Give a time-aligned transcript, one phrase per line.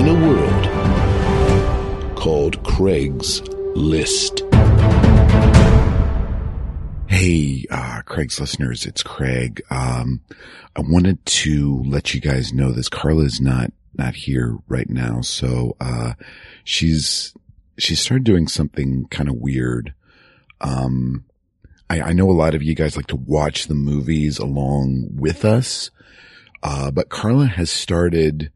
[0.00, 0.64] in a world
[2.16, 3.42] called Craig's
[3.76, 4.42] List.
[7.06, 9.60] Hey, uh, Craig's listeners, it's Craig.
[9.68, 10.22] Um,
[10.74, 12.88] I wanted to let you guys know this.
[12.88, 15.20] Carla is not, not here right now.
[15.20, 16.14] So, uh,
[16.64, 17.34] she's,
[17.76, 19.92] she started doing something kind of weird.
[20.62, 21.26] Um,
[21.90, 25.44] I, I know a lot of you guys like to watch the movies along with
[25.44, 25.90] us.
[26.62, 28.50] Uh, but Carla has started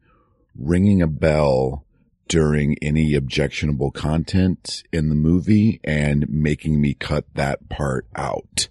[0.57, 1.85] ringing a bell
[2.27, 8.67] during any objectionable content in the movie and making me cut that part out.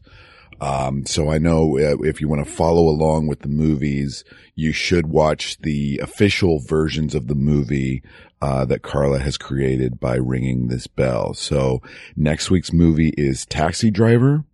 [0.60, 4.72] Um, so I know uh, if you want to follow along with the movies, you
[4.72, 8.02] should watch the official versions of the movie,
[8.44, 11.32] uh, that Carla has created by ringing this bell.
[11.32, 11.80] So
[12.14, 14.44] next week's movie is Taxi Driver.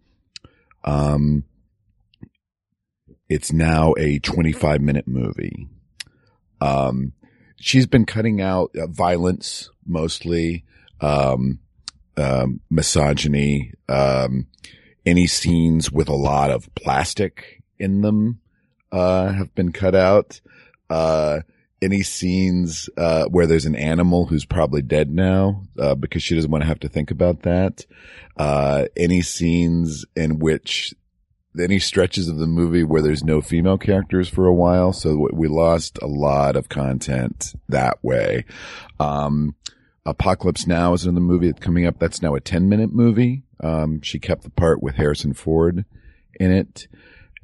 [0.85, 1.43] Um,
[3.29, 5.67] it's now a 25 minute movie.
[6.61, 7.15] Um,
[7.61, 10.65] she's been cutting out uh, violence mostly,
[11.01, 11.61] um,
[12.17, 14.47] um, misogyny, um,
[15.07, 18.41] any scenes with a lot of plastic in them,
[18.91, 20.41] uh, have been cut out.
[20.89, 21.41] Uh,
[21.83, 26.51] any scenes, uh, where there's an animal who's probably dead now, uh, because she doesn't
[26.51, 27.87] want to have to think about that.
[28.37, 30.95] Uh, any scenes in which
[31.59, 34.93] any stretches of the movie where there's no female characters for a while.
[34.93, 38.45] So we lost a lot of content that way.
[38.99, 39.57] Um,
[40.07, 41.99] Apocalypse Now is another movie that's coming up.
[41.99, 43.43] That's now a 10 minute movie.
[43.63, 45.85] Um, she kept the part with Harrison Ford
[46.39, 46.89] in it.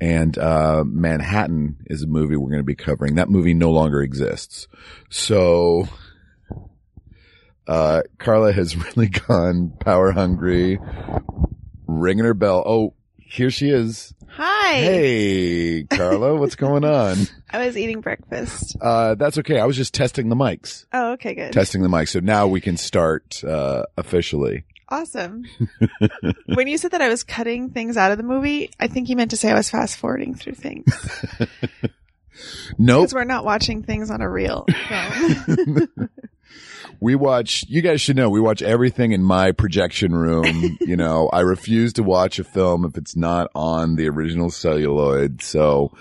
[0.00, 3.14] And, uh, Manhattan is a movie we're going to be covering.
[3.14, 4.68] That movie no longer exists.
[5.10, 5.88] So,
[7.66, 10.78] uh, Carla has really gone power hungry,
[11.86, 12.62] ringing her bell.
[12.66, 12.94] Oh,
[13.28, 14.14] here she is.
[14.28, 14.72] Hi.
[14.74, 17.16] Hey, Carla, what's going on?
[17.50, 18.76] I was eating breakfast.
[18.80, 19.58] Uh, that's okay.
[19.58, 21.52] I was just testing the mics, Oh, okay, good.
[21.52, 22.08] testing the mics.
[22.08, 24.64] So now we can start, uh, officially.
[24.88, 25.44] Awesome.
[26.54, 29.16] when you said that I was cutting things out of the movie, I think you
[29.16, 30.86] meant to say I was fast forwarding through things.
[32.76, 33.04] Nope.
[33.04, 35.88] Because we're not watching things on a reel film.
[37.00, 40.78] We watch, you guys should know, we watch everything in my projection room.
[40.80, 45.42] you know, I refuse to watch a film if it's not on the original celluloid.
[45.42, 45.92] So,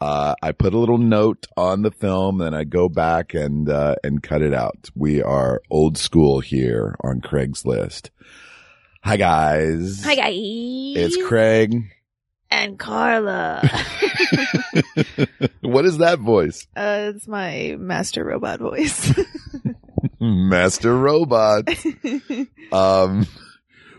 [0.00, 3.94] uh, I put a little note on the film and I go back and, uh,
[4.02, 4.90] and cut it out.
[4.96, 8.10] We are old school here on craigslist.
[9.04, 10.02] Hi guys.
[10.04, 10.34] Hi guys.
[10.34, 11.84] It's Craig.
[12.50, 13.60] and Carla.
[15.60, 16.66] what is that voice?
[16.76, 19.12] uh, it's my master robot voice.
[20.48, 21.68] Master Robot.
[22.72, 23.26] Um,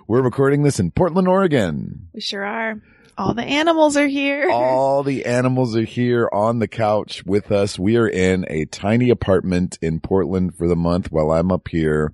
[0.08, 2.08] we're recording this in Portland, Oregon.
[2.12, 2.82] we sure are.
[3.16, 4.50] All the animals are here.
[4.50, 7.78] All the animals are here on the couch with us.
[7.78, 12.14] We are in a tiny apartment in Portland for the month while I'm up here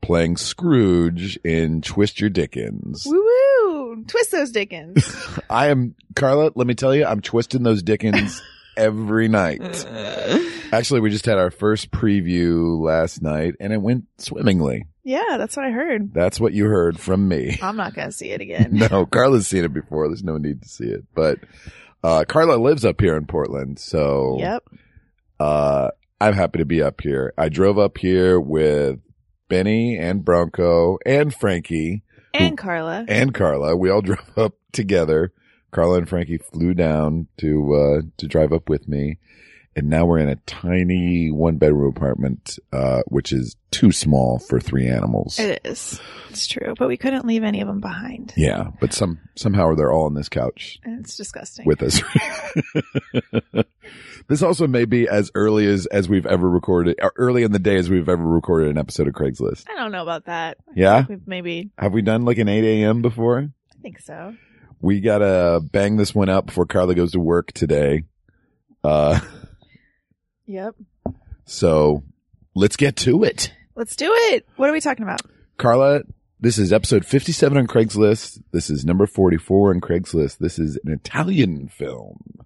[0.00, 3.02] playing Scrooge in Twist Your Dickens.
[3.04, 4.04] Woo woo!
[4.06, 5.12] Twist those Dickens.
[5.50, 8.40] I am, Carla, let me tell you, I'm twisting those Dickens
[8.76, 9.60] every night.
[10.72, 14.84] Actually, we just had our first preview last night and it went swimmingly.
[15.04, 16.12] yeah, that's what I heard.
[16.12, 17.58] That's what you heard from me.
[17.62, 18.70] I'm not gonna see it again.
[18.72, 20.08] no, Carla's seen it before.
[20.08, 21.04] There's no need to see it.
[21.14, 21.38] But,
[22.02, 23.78] uh, Carla lives up here in Portland.
[23.78, 24.64] So, Yep.
[25.40, 25.90] uh,
[26.20, 27.32] I'm happy to be up here.
[27.36, 29.00] I drove up here with
[29.48, 32.02] Benny and Bronco and Frankie
[32.34, 33.04] And Carla.
[33.08, 33.76] and Carla.
[33.76, 35.32] We all drove up together.
[35.72, 39.18] Carla and Frankie flew down to, uh, to drive up with me.
[39.76, 44.58] And now we're in a tiny one bedroom apartment, uh, which is too small for
[44.58, 45.38] three animals.
[45.38, 46.00] It is.
[46.30, 46.72] It's true.
[46.78, 48.32] But we couldn't leave any of them behind.
[48.38, 51.66] Yeah, but some, somehow they're all on this couch And it's disgusting.
[51.66, 52.00] with us.
[54.28, 57.58] this also may be as early as, as we've ever recorded, or early in the
[57.58, 59.64] day as we've ever recorded an episode of Craigslist.
[59.68, 60.56] I don't know about that.
[60.74, 61.04] Yeah?
[61.08, 63.02] We've maybe, Have we done like an 8 a.m.
[63.02, 63.50] before?
[63.72, 64.34] I think so.
[64.80, 68.04] We gotta bang this one out before Carla goes to work today.
[68.82, 69.20] Uh,
[70.46, 70.74] Yep.
[71.44, 72.02] so
[72.54, 73.52] let's get to it.
[73.74, 74.46] Let's do it.
[74.56, 75.20] What are we talking about?
[75.58, 76.02] Carla,
[76.40, 78.42] this is episode 57 on Craigslist.
[78.52, 80.38] This is number 44 on Craigslist.
[80.38, 82.40] This is an Italian film.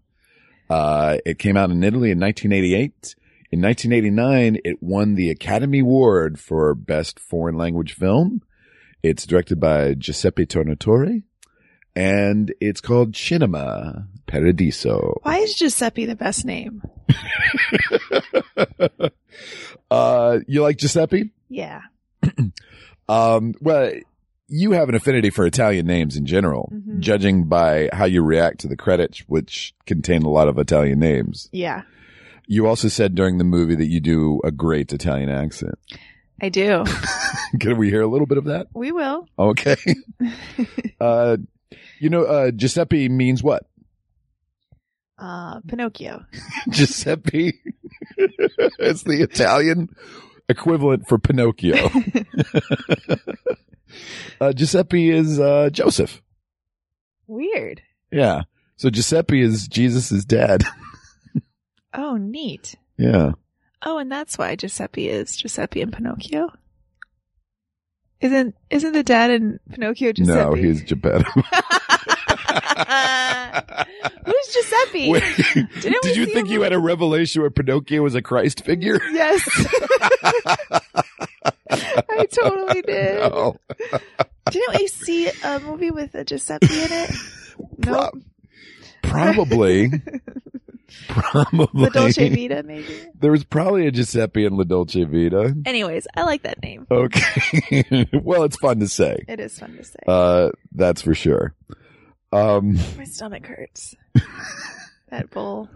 [0.69, 3.15] Uh, it came out in Italy in 1988.
[3.53, 8.43] In 1989, it won the Academy Award for Best Foreign Language Film.
[9.03, 11.23] It's directed by Giuseppe Tornatore
[11.97, 15.19] and it's called Cinema Paradiso.
[15.23, 16.83] Why is Giuseppe the best name?
[19.91, 21.31] uh, you like Giuseppe?
[21.49, 21.83] Yeah.
[23.09, 23.93] um, well,
[24.49, 27.01] you have an affinity for Italian names in general, Mhm.
[27.01, 31.49] judging by how you react to the credits, which contain a lot of Italian names.
[31.53, 31.83] Yeah.
[32.47, 35.77] You also said during the movie that you do a great Italian accent.
[36.43, 36.85] I do.
[37.61, 38.67] Can we hear a little bit of that?
[38.75, 39.27] we will.
[39.39, 39.77] Okay.
[41.01, 41.37] uh,
[42.01, 43.67] you know, uh, Giuseppe means what?
[45.21, 46.25] Uh, Pinocchio.
[46.71, 47.53] Giuseppe.
[48.17, 49.91] it's the Italian
[50.49, 51.77] equivalent for Pinocchio.
[54.41, 56.23] uh, Giuseppe is, uh, Joseph.
[57.27, 57.83] Weird.
[58.11, 58.43] Yeah.
[58.77, 60.65] So Giuseppe is Jesus' dad.
[61.93, 62.77] Oh, neat.
[62.97, 63.33] yeah.
[63.83, 66.51] Oh, and that's why Giuseppe is Giuseppe and Pinocchio.
[68.21, 70.39] Isn't isn't the dad in Pinocchio Giuseppe?
[70.39, 71.25] No, he's Geppetto.
[74.27, 75.11] Who's Giuseppe?
[75.11, 75.23] Wait,
[75.81, 79.01] Didn't we you think him you had a revelation where Pinocchio was a Christ figure?
[79.13, 79.49] Yes.
[81.73, 83.21] I totally did.
[83.21, 83.57] No.
[84.51, 87.11] Didn't we see a movie with a Giuseppe in it?
[87.83, 88.15] Pro- Nope.
[89.03, 89.91] Probably.
[91.09, 91.69] Probably.
[91.85, 92.87] La Dolce Vita, maybe.
[93.19, 95.55] There was probably a Giuseppe in La Dolce Vita.
[95.65, 96.87] Anyways, I like that name.
[96.91, 98.07] Okay.
[98.23, 99.25] well, it's fun to say.
[99.29, 99.99] It is fun to say.
[100.07, 101.55] Uh, that's for sure.
[102.33, 103.95] Um, My stomach hurts.
[105.11, 105.69] that bowl.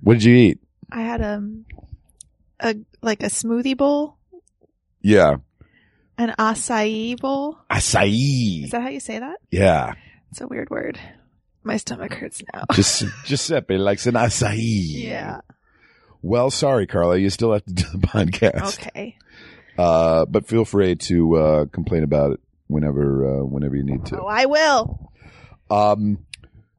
[0.00, 0.60] what did you eat?
[0.92, 1.64] I had um
[2.60, 4.16] a like a smoothie bowl,
[5.02, 5.36] Yeah.
[6.16, 7.58] an acai bowl.
[7.70, 8.64] Acai.
[8.64, 9.38] Is that how you say that?
[9.50, 9.94] Yeah.
[10.30, 10.98] It's a weird word.
[11.64, 12.64] My stomach hurts now.
[12.72, 14.54] Just Giuseppe likes an acai.
[14.58, 15.40] yeah.
[16.22, 17.18] Well, sorry, Carla.
[17.18, 18.78] You still have to do the podcast.
[18.80, 19.16] Okay.
[19.78, 24.20] Uh, but feel free to, uh, complain about it whenever, uh, whenever you need to.
[24.20, 25.12] Oh, I will.
[25.70, 26.18] Um,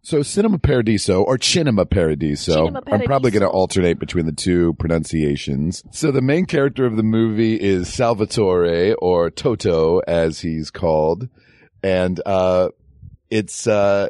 [0.01, 2.68] so Cinema Paradiso or Cinema Paradiso.
[2.68, 5.84] Cinema I'm probably going to alternate between the two pronunciations.
[5.92, 11.28] So the main character of the movie is Salvatore or Toto as he's called.
[11.84, 12.69] And, uh,
[13.30, 14.07] it's, uh,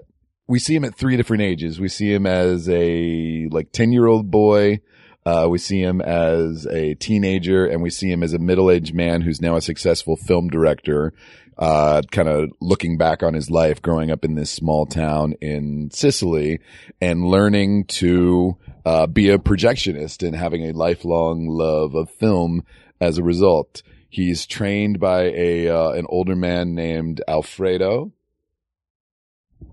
[0.48, 1.80] we see him at three different ages.
[1.80, 4.82] We see him as a like 10 year old boy.
[5.26, 9.22] Uh, we see him as a teenager and we see him as a middle-aged man
[9.22, 11.12] who's now a successful film director,
[11.58, 15.90] uh, kind of looking back on his life growing up in this small town in
[15.92, 16.60] Sicily
[17.02, 22.64] and learning to, uh, be a projectionist and having a lifelong love of film
[23.02, 23.82] as a result.
[24.10, 28.12] He's trained by a, uh, an older man named Alfredo.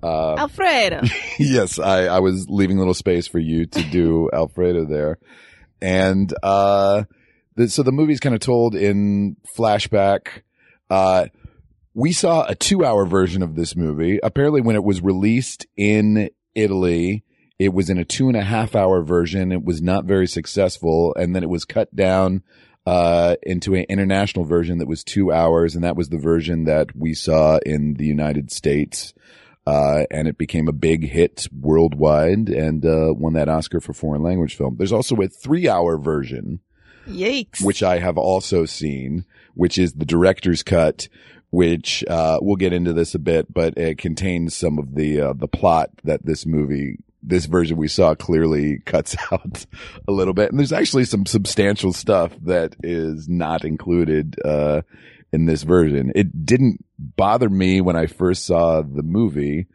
[0.03, 1.03] Uh, Alfredo.
[1.39, 5.19] yes, I, I was leaving a little space for you to do Alfredo there.
[5.83, 7.05] And, uh,
[7.57, 10.29] the, so the movie's kind of told in flashback.
[10.91, 11.27] Uh,
[11.95, 14.19] we saw a two hour version of this movie.
[14.23, 17.25] Apparently when it was released in Italy,
[17.59, 19.53] it was in a two and a half hour version.
[19.53, 21.15] It was not very successful.
[21.15, 22.43] And then it was cut down,
[22.85, 25.75] uh, into an international version that was two hours.
[25.75, 29.15] And that was the version that we saw in the United States.
[29.67, 34.23] Uh, and it became a big hit worldwide and, uh, won that Oscar for foreign
[34.23, 34.75] language film.
[34.77, 36.61] There's also a three hour version,
[37.09, 37.65] Yikes.
[37.65, 39.25] which I have also seen,
[39.55, 41.09] which is the director's cut,
[41.51, 45.33] which, uh, we'll get into this a bit, but it contains some of the, uh,
[45.35, 49.65] the plot that this movie, this version we saw clearly cuts out
[50.09, 50.51] a little bit.
[50.51, 54.83] And there's actually some substantial stuff that is not included, uh,
[55.33, 56.13] in this version.
[56.15, 59.67] It didn't bother me when I first saw the movie.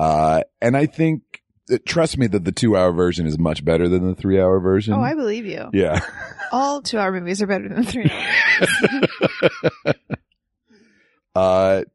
[0.00, 3.88] Uh, and I think, uh, trust me that the two hour version is much better
[3.88, 4.94] than the three hour version.
[4.94, 5.68] oh, I believe you.
[5.74, 6.00] yeah.
[6.52, 9.94] All two hour movies are better than three hours.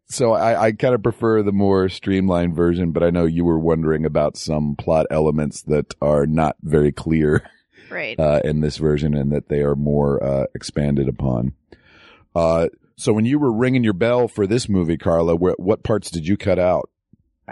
[0.09, 3.59] So I, I kind of prefer the more streamlined version, but I know you were
[3.59, 7.49] wondering about some plot elements that are not very clear,
[7.89, 8.17] right.
[8.17, 11.53] uh, in this version and that they are more, uh, expanded upon.
[12.33, 16.09] Uh, so when you were ringing your bell for this movie, Carla, wh- what parts
[16.09, 16.89] did you cut out?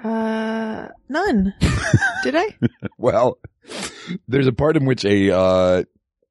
[0.02, 1.54] Uh, none.
[2.24, 2.56] Did I?
[2.98, 3.38] Well,
[4.28, 5.84] there's a part in which a, uh,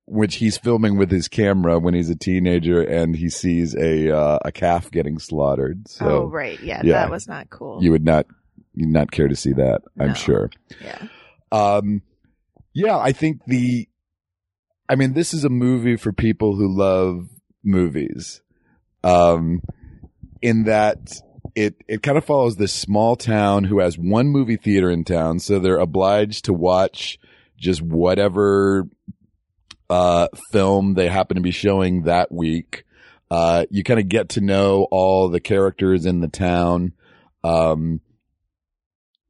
[0.07, 4.39] which he's filming with his camera when he's a teenager and he sees a, uh,
[4.45, 5.89] a calf getting slaughtered.
[5.89, 6.61] So oh, right.
[6.61, 6.93] Yeah, yeah.
[6.93, 7.83] that was not cool.
[7.83, 8.27] you would not,
[8.75, 10.51] you'd not care to see that, I'm sure.
[10.81, 11.07] yeah.
[11.51, 12.03] Um,
[12.75, 13.89] yeah, I think the,
[14.89, 17.29] I mean, this is a movie for people who love
[17.63, 18.43] movies.
[19.03, 19.63] Um,
[20.43, 21.21] in that
[21.55, 25.39] it, it kind of follows this small town who has one movie theater in town.
[25.39, 27.19] So they're obliged to watch
[27.57, 28.89] just whatever,
[29.91, 32.85] uh, film they happen to be showing that week.
[33.31, 36.93] Uh, you kind of get to know all the characters in the town,
[37.43, 38.01] um,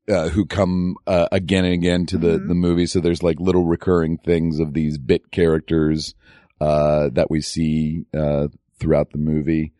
[0.09, 2.49] uh, who come, uh, again and again to the, Mhm.
[2.49, 2.87] the movie.
[2.87, 6.15] So there's like little recurring things of these bit characters,
[6.61, 9.73] uh, that we see, uh, throughout the movie.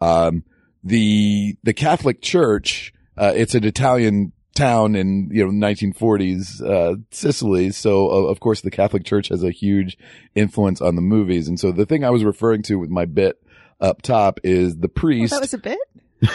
[0.00, 0.42] Um,
[0.82, 7.70] the, the Catholic Church, uh, it's an Italian town in, you know, 1940s, uh, Sicily.
[7.70, 9.96] So, uh, of course, the Catholic Church has a huge
[10.34, 11.48] influence on the movies.
[11.48, 13.40] And so the thing I was referring to with my bit
[13.80, 15.32] up top is the Oh, priest.
[15.32, 15.78] that was a bit?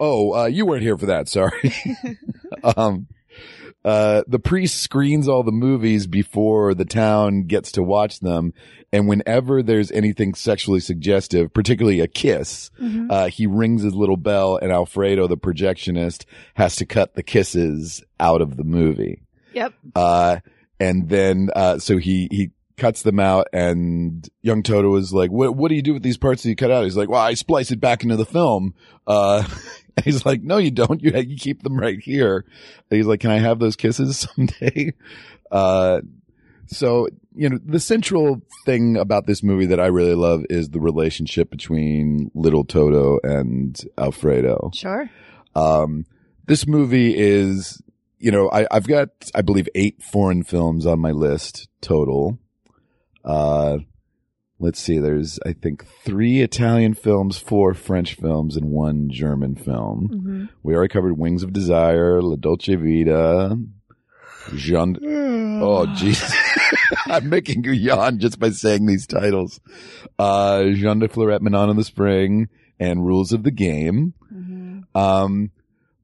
[0.00, 1.28] oh, uh, you weren't here for that.
[1.28, 1.72] Sorry.
[2.76, 3.06] um,
[3.84, 8.52] uh, the priest screens all the movies before the town gets to watch them.
[8.92, 13.06] And whenever there's anything sexually suggestive, particularly a kiss, Mhm.
[13.10, 16.24] uh, he rings his little bell and Alfredo, the projectionist,
[16.54, 19.22] has to cut the kisses out of the movie.
[19.52, 19.74] Yep.
[19.94, 20.38] Uh,
[20.80, 25.54] and then, uh, so he, he cuts them out and young Toto is like, what,
[25.56, 26.84] what do you do with these parts that you cut out?
[26.84, 28.74] He's like, well, I splice it back into the film.
[29.96, 31.02] And he's like, no, you don't.
[31.02, 32.44] You, you keep them right here.
[32.90, 34.92] And he's like, can I have those kisses someday?
[35.50, 36.00] Uh,
[36.66, 40.80] so, you know, the central thing about this movie that I really love is the
[40.80, 44.70] relationship between little Toto and Alfredo.
[44.74, 45.10] Sure.
[45.54, 46.06] Um,
[46.46, 47.82] this movie is,
[48.18, 52.38] you know, I, I've got, I believe, eight foreign films on my list total.
[53.24, 53.78] Uh,
[54.58, 60.08] let's see, there's, I think, three Italian films, four French films, and one German film.
[60.08, 63.58] hmm We already covered Wings of Desire, La Dolce Vita,
[64.54, 64.96] Jean,
[65.62, 66.32] oh jeez.
[67.06, 69.60] I'm making you yawn just by saying these titles.
[70.18, 74.14] Uh, Jean de Florette, Manon in the Spring, and Rules of the Game.
[74.28, 75.50] hmm Um,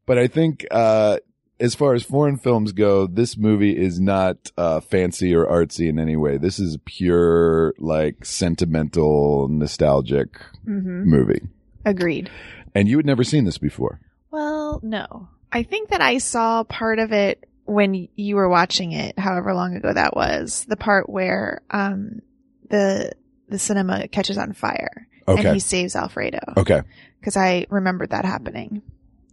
[0.07, 1.19] but I think, uh,
[1.61, 5.99] as far as foreign films go, this movie is not, uh, fancy or artsy in
[5.99, 6.39] any way.
[6.39, 11.43] This is pure, like, sentimental, nostalgic hmm movie.
[11.85, 12.31] Agreed.
[12.75, 14.01] And you had never seen this before.
[14.31, 15.29] Well, no.
[15.53, 19.75] I think that I saw part of it when you were watching it, however long
[19.77, 20.65] ago that was.
[20.69, 22.21] The part where um
[22.69, 23.13] the
[23.49, 26.39] the cinema catches on fire and he saves Alfredo.
[26.57, 26.83] Okay.
[27.19, 28.83] Because I remembered that happening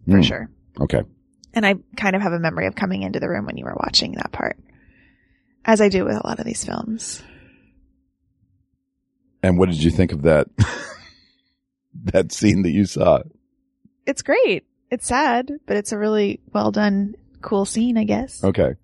[0.06, 0.22] for Hmm.
[0.22, 0.50] sure.
[0.80, 1.04] Okay.
[1.58, 3.76] And I kind of have a memory of coming into the room when you were
[3.84, 4.60] watching that part.
[5.66, 7.24] As I do with a lot of these films.
[9.42, 10.50] And what did you think of that,
[12.04, 13.24] that scene that you saw?
[14.06, 14.68] It's great.
[14.92, 18.44] It's sad, but it's a really well done, cool scene, I guess.
[18.44, 18.76] Okay.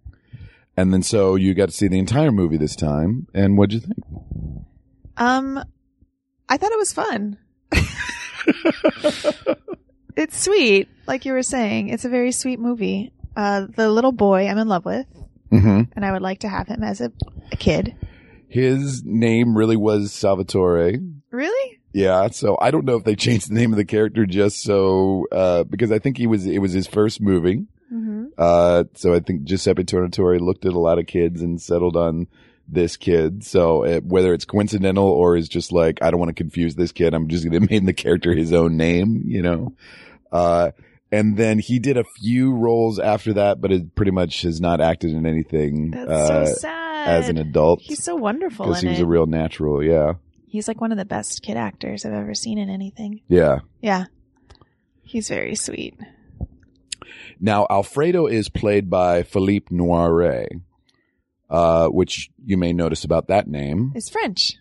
[0.75, 3.27] And then so you got to see the entire movie this time.
[3.35, 3.99] And what'd you think?
[5.17, 5.63] Um,
[6.49, 7.37] I thought it was fun.
[10.15, 11.89] it's sweet, like you were saying.
[11.89, 13.11] It's a very sweet movie.
[13.35, 15.05] Uh, the little boy I'm in love with,
[15.51, 15.81] Mm-hmm.
[15.95, 17.11] and I would like to have him as a,
[17.51, 17.95] a kid.
[18.47, 20.97] His name really was Salvatore.
[21.31, 21.79] Really?
[21.91, 22.27] Yeah.
[22.29, 25.63] So I don't know if they changed the name of the character just so, uh,
[25.63, 27.65] because I think he was, it was his first movie.
[27.91, 28.25] Mm-hmm.
[28.37, 32.27] Uh, so I think Giuseppe Tornatore looked at a lot of kids and settled on
[32.67, 33.43] this kid.
[33.43, 36.91] So it, whether it's coincidental or is just like, I don't want to confuse this
[36.91, 37.13] kid.
[37.13, 39.75] I'm just going to name the character his own name, you know?
[40.31, 40.71] Uh,
[41.11, 44.81] and then he did a few roles after that, but it pretty much has not
[44.81, 47.07] acted in anything, That's uh, so sad.
[47.07, 47.81] as an adult.
[47.81, 49.03] He's so wonderful Because in he was it.
[49.03, 49.83] a real natural.
[49.83, 50.13] Yeah.
[50.47, 53.21] He's like one of the best kid actors I've ever seen in anything.
[53.27, 53.59] Yeah.
[53.81, 54.05] Yeah.
[55.03, 55.95] He's very sweet.
[57.39, 60.61] Now, Alfredo is played by Philippe Noiret,
[61.53, 63.93] uh, which you may notice about that name.
[63.95, 64.53] It's French.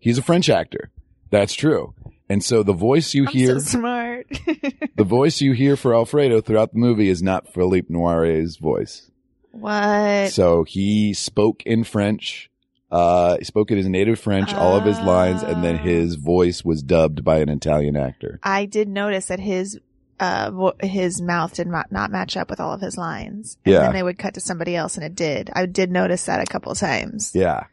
[0.00, 0.90] He's a French actor.
[1.30, 1.94] That's true.
[2.30, 4.26] And so the voice you I'm hear, so smart.
[4.96, 9.10] the voice you hear for Alfredo throughout the movie is not Philippe Noiret's voice.
[9.52, 10.30] what?
[10.30, 12.50] So he spoke in French.
[12.90, 16.64] Uh, he spoke in his native French, all of his lines, and then his voice
[16.64, 18.40] was dubbed by an Italian actor.
[18.42, 19.78] I did notice that his
[20.20, 23.56] uh his mouth did not not match up with all of his lines.
[23.64, 23.80] And Yeah.
[23.80, 25.50] then they would cut to somebody else and it did.
[25.54, 27.32] I did notice that a couple of times.
[27.34, 27.64] Yeah.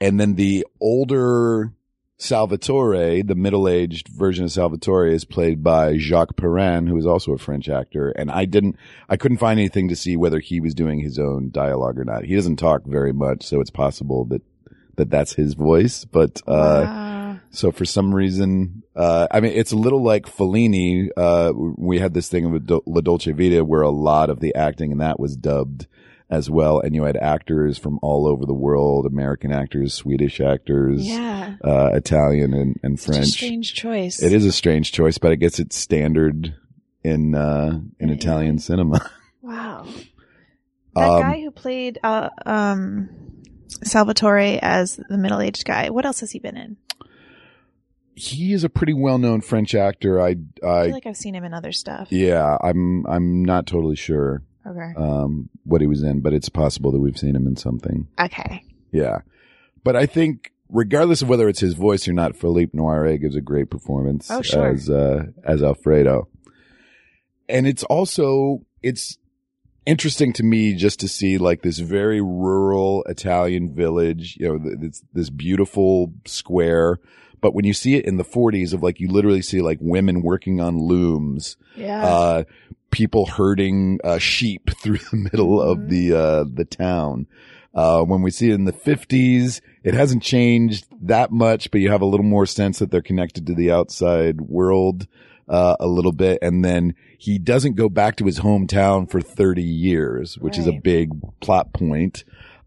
[0.00, 1.72] And then the older
[2.16, 7.38] Salvatore, the middle-aged version of Salvatore is played by Jacques Perrin, who is also a
[7.38, 8.10] French actor.
[8.10, 8.76] And I didn't,
[9.08, 12.24] I couldn't find anything to see whether he was doing his own dialogue or not.
[12.24, 14.42] He doesn't talk very much, so it's possible that,
[14.96, 16.04] that that's his voice.
[16.04, 17.13] But, uh, wow.
[17.54, 21.08] So for some reason, uh, I mean, it's a little like Fellini.
[21.16, 24.90] Uh, we had this thing with La Dolce Vita where a lot of the acting
[24.92, 25.86] in that was dubbed
[26.30, 26.80] as well.
[26.80, 31.56] And you had actors from all over the world, American actors, Swedish actors, Yeah.
[31.62, 33.26] uh, Italian and, and French.
[33.28, 34.22] strange choice.
[34.22, 36.54] It is a strange choice, but I guess it's standard
[37.02, 39.08] in, uh, in In Italian cinema.
[39.42, 39.86] Wow.
[40.94, 43.10] That Um, guy who played uh um
[43.82, 45.90] Salvatore as the middle aged guy.
[45.90, 46.76] What else has he been in?
[48.16, 50.20] He is a pretty well known French actor.
[50.20, 52.08] I, I I, feel like I've seen him in other stuff.
[52.10, 54.92] yeah, I'm, I'm not totally sure, Okay.
[54.96, 58.06] um, what he was in, but it's possible that we've seen him in something.
[58.20, 58.62] Okay.
[58.92, 59.18] Yeah.
[59.82, 63.40] But I think regardless of whether it's his voice or not, Philippe Noiret gives a
[63.40, 64.68] great performance Oh, sure.
[64.68, 66.28] as, uh, as Alfredo.
[67.48, 69.18] And it's also, it's
[69.86, 74.78] interesting to me just to see like this very rural Italian village, you know, th-
[74.78, 76.98] this, this beautiful square.
[77.44, 80.22] But when you see it in the 40s of like, you literally see like women
[80.22, 82.02] working on looms, Yeah.
[82.02, 82.44] uh,
[82.90, 85.88] people herding uh, sheep through the middle of Mhm.
[85.90, 87.26] the uh, the town.
[87.74, 91.90] Uh, when we see it in the 50s, it hasn't changed that much, but you
[91.90, 95.06] have a little more sense that they're connected to the outside world
[95.48, 96.38] uh, a little bit.
[96.40, 100.72] And then he doesn't go back to his hometown for 30 years, which is a
[100.72, 101.10] big
[101.40, 102.24] plot point.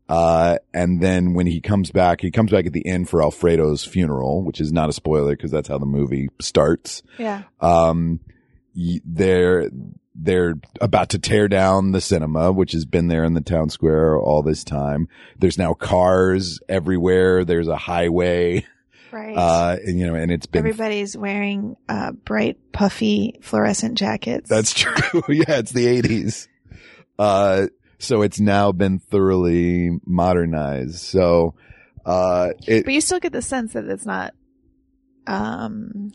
[0.09, 3.83] Uh, and then when he comes back, he comes back at the end for Alfredo's
[3.83, 7.43] funeral, which is not a spoiler because that's how the movie starts yeah.
[7.61, 8.19] um,
[9.05, 9.69] they're
[10.19, 14.17] they're about to tear down the cinema, which has been there in the town square
[14.19, 15.07] all this time.
[15.37, 17.45] There's now cars everywhere.
[17.45, 18.65] There's a highway,
[19.11, 19.35] Right.
[19.37, 24.49] uh, and, you know, and it's been Everybody's wearing uh, bright, puffy, fluorescent jackets.
[24.49, 25.21] that's true.
[25.29, 26.47] yeah, it's the '80s.
[27.19, 27.67] Uh,
[27.99, 30.99] so it's now been thoroughly modernized.
[30.99, 31.55] So,
[32.05, 34.33] uh, it but you still get the sense that it's not
[35.25, 36.11] um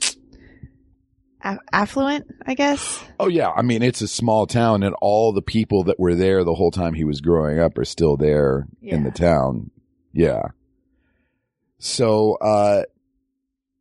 [1.73, 3.03] affluent, I guess.
[3.19, 6.45] Oh yeah, I mean it's a small town, and all the people that were there
[6.45, 9.71] the whole time he was growing up are still there in the town.
[10.13, 10.43] Yeah.
[11.79, 12.85] So, uh,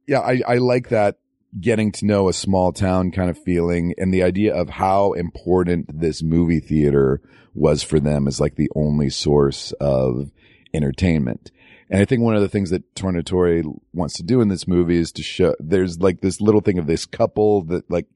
[0.07, 1.17] yeah, I, I like that
[1.59, 5.99] getting to know a small town kind of feeling, and the idea of how important
[5.99, 7.21] this movie theater
[7.53, 10.31] was for them as like the only source of
[10.73, 11.51] entertainment.
[11.89, 14.97] And I think one of the things that Tornatore wants to do in this movie
[14.97, 18.07] is to show there's like this little thing of this couple that like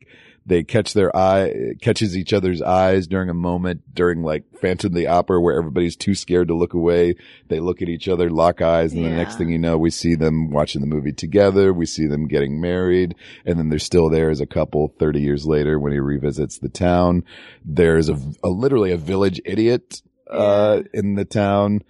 [0.48, 4.94] they catch their eye catches each other's eyes during a moment during like Phantom of
[4.94, 7.16] the Opera where everybody's too scared to look away.
[7.48, 10.14] They look at each other, lock eyes, and the next thing you know, we see
[10.16, 11.74] them watching the movie together.
[11.74, 15.46] We see them getting married, and then they're still there as a couple 30 years
[15.48, 17.24] later when he revisits the town.
[17.64, 21.82] There's a, a literally a village idiot uh in the town.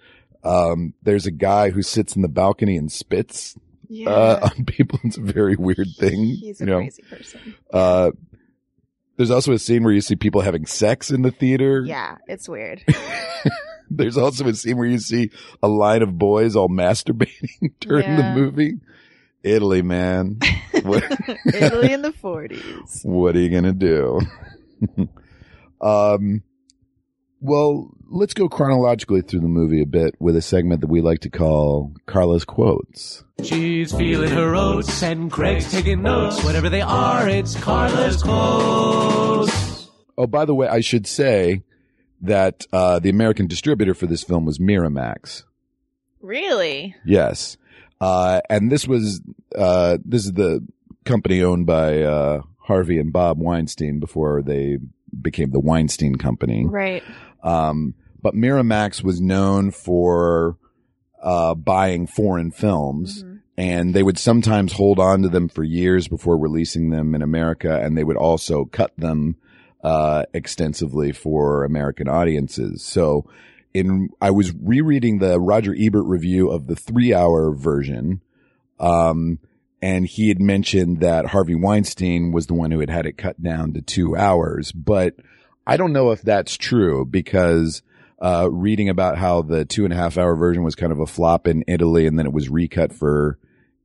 [0.44, 3.56] Um, there's a guy who sits in the balcony and spits
[3.88, 4.10] Yeah.
[4.10, 4.98] uh, on people.
[5.04, 6.24] It's a very weird thing.
[6.40, 6.78] He's a you know.
[6.78, 7.54] crazy person.
[7.72, 8.10] Uh,
[9.16, 11.82] there's also a scene where you see people having sex in the theater.
[11.86, 12.82] Yeah, it's weird.
[13.88, 15.30] There's also a scene where you see
[15.62, 18.34] a line of boys all masturbating during Yeah.
[18.34, 18.80] the movie.
[19.44, 20.40] Italy, man.
[20.74, 23.04] Italy in the 40s.
[23.04, 24.18] what are you gonna do?
[25.80, 26.42] um,
[27.40, 31.20] well, let's go chronologically through the movie a bit with a segment that we like
[31.20, 33.22] to call Carla's quotes.
[33.44, 36.42] She's feeling her oats, and Craig's taking notes.
[36.42, 38.95] Whatever they are, it's Carla's quotes.
[40.18, 41.62] Oh, by the way, I should say
[42.22, 45.44] that uh, the American distributor for this film was Miramax.
[46.20, 46.94] Really?
[47.04, 47.56] Yes.
[48.00, 49.20] Uh, and this was,
[49.56, 50.66] uh, this is the
[51.04, 54.78] company owned by, uh, Harvey and Bob Weinstein before they
[55.22, 56.66] became the Weinstein Company.
[56.66, 57.02] Right.
[57.42, 60.56] Um, but Miramax was known for,
[61.22, 63.38] uh, buying foreign films Mhm.
[63.56, 67.80] and they would sometimes hold on to them for years before releasing them in America.
[67.82, 69.36] And they would also cut them,
[69.82, 72.84] uh, extensively for American audiences.
[72.84, 73.28] So
[73.74, 78.20] in, I was rereading the Roger Ebert review of the three hour version.
[78.80, 79.38] Um,
[79.82, 83.42] and he had mentioned that Harvey Weinstein was the one who had had it cut
[83.42, 85.16] down to two hours, but
[85.66, 87.82] I don't know if that's true because,
[88.18, 91.06] uh, reading about how the two and a half hour version was kind of a
[91.06, 93.38] flop in Italy and then it was recut for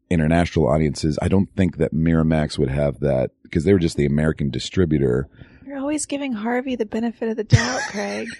[0.09, 1.19] international audiences.
[1.21, 5.29] I don't think that Miramax would have that because they were just the American distributor.
[5.71, 8.27] You're always giving Harvey the benefit of the doubt, Craig.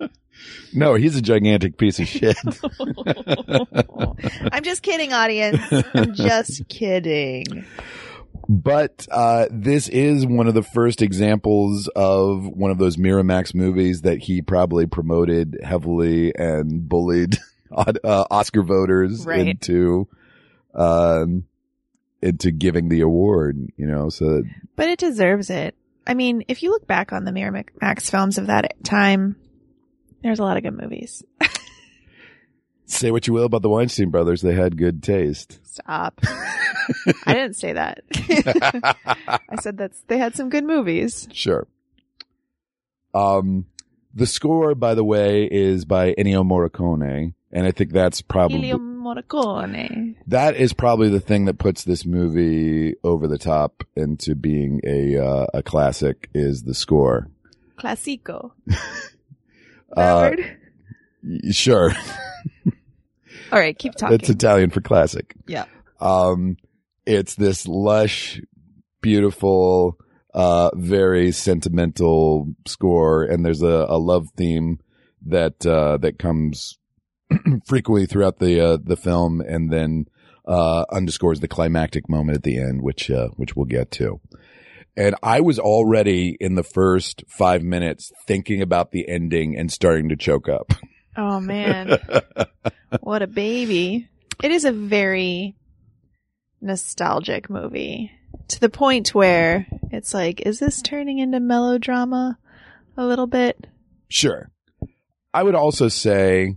[0.72, 2.36] No, he's a gigantic piece of shit.
[4.52, 5.60] I'm just kidding, audience.
[5.94, 7.44] I'm just kidding.
[8.48, 14.02] But uh, this is one of the first examples of one of those Miramax movies
[14.02, 17.38] that he probably promoted heavily and bullied
[17.76, 19.46] uh, Oscar voters Right.
[19.46, 20.08] into
[20.74, 21.44] um,
[22.22, 23.68] into giving the award.
[23.76, 24.42] You know, so
[24.74, 25.76] But it deserves it.
[26.10, 29.36] I mean, if you look back on the Miramax films of that time,
[30.24, 31.22] there's a lot of good movies.
[32.86, 35.60] say what you will about the Weinstein brothers, they had good taste.
[35.62, 36.20] Stop.
[37.24, 38.02] I didn't say that.
[39.48, 41.28] I said that they had some good movies.
[41.30, 41.68] Sure.
[43.14, 43.66] Um,
[44.12, 47.34] The score, by the way, is by Ennio Morricone.
[47.52, 50.14] And I think that's probably, Morricone.
[50.26, 55.16] that is probably the thing that puts this movie over the top into being a,
[55.16, 57.28] uh, a classic is the score.
[57.78, 58.52] Classico.
[59.96, 60.30] Uh,
[61.50, 61.90] sure.
[63.52, 64.14] All right, keep talking.
[64.14, 65.34] It's Italian for classic.
[65.48, 65.64] Yeah.
[66.00, 66.56] Um,
[67.06, 68.40] it's this lush,
[69.00, 69.98] beautiful,
[70.32, 73.24] uh, very sentimental score.
[73.24, 74.78] And there's a, a love theme
[75.26, 76.78] that, uh, that comes
[77.66, 80.06] frequently throughout the, uh, the film and then,
[80.46, 84.20] uh, underscores the climactic moment at the end, which, uh, which we'll get to.
[84.96, 90.08] And I was already in the first five minutes thinking about the ending and starting
[90.08, 90.72] to choke up.
[91.16, 91.98] oh man,
[93.00, 94.08] what a baby!
[94.42, 95.54] It is a very
[96.60, 98.10] nostalgic movie
[98.48, 102.38] to the point where it's like, is this turning into melodrama
[102.96, 103.66] a little bit?
[104.08, 104.50] Sure.
[105.32, 106.56] I would also say,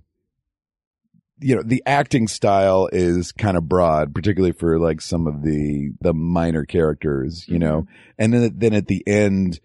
[1.44, 5.92] you know, the acting style is kind of broad, particularly for like some of the,
[6.02, 7.86] the minor characters, you know,
[8.18, 9.60] and then, then at the end,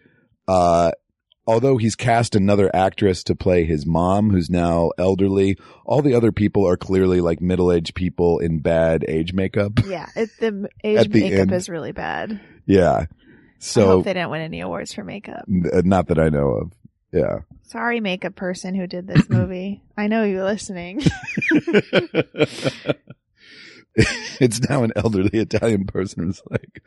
[0.47, 0.91] uh,
[1.47, 6.33] although he's cast another actress to play his mom, who's now elderly, all the other
[6.33, 9.73] people are clearly like middle-aged people in bad age makeup.
[9.87, 11.53] Yeah, it, the age At the makeup end.
[11.53, 12.41] is really bad.
[12.67, 12.93] Yeah.
[12.93, 13.07] I
[13.61, 15.45] So, hope they didn't win any awards for makeup.
[15.49, 16.73] n- uh, not that I know of.
[17.13, 17.41] Yeah.
[17.63, 19.83] Sorry, makeup person who did this movie.
[19.97, 21.03] I know you're listening.
[24.41, 26.83] it's now an elderly Italian person who's like,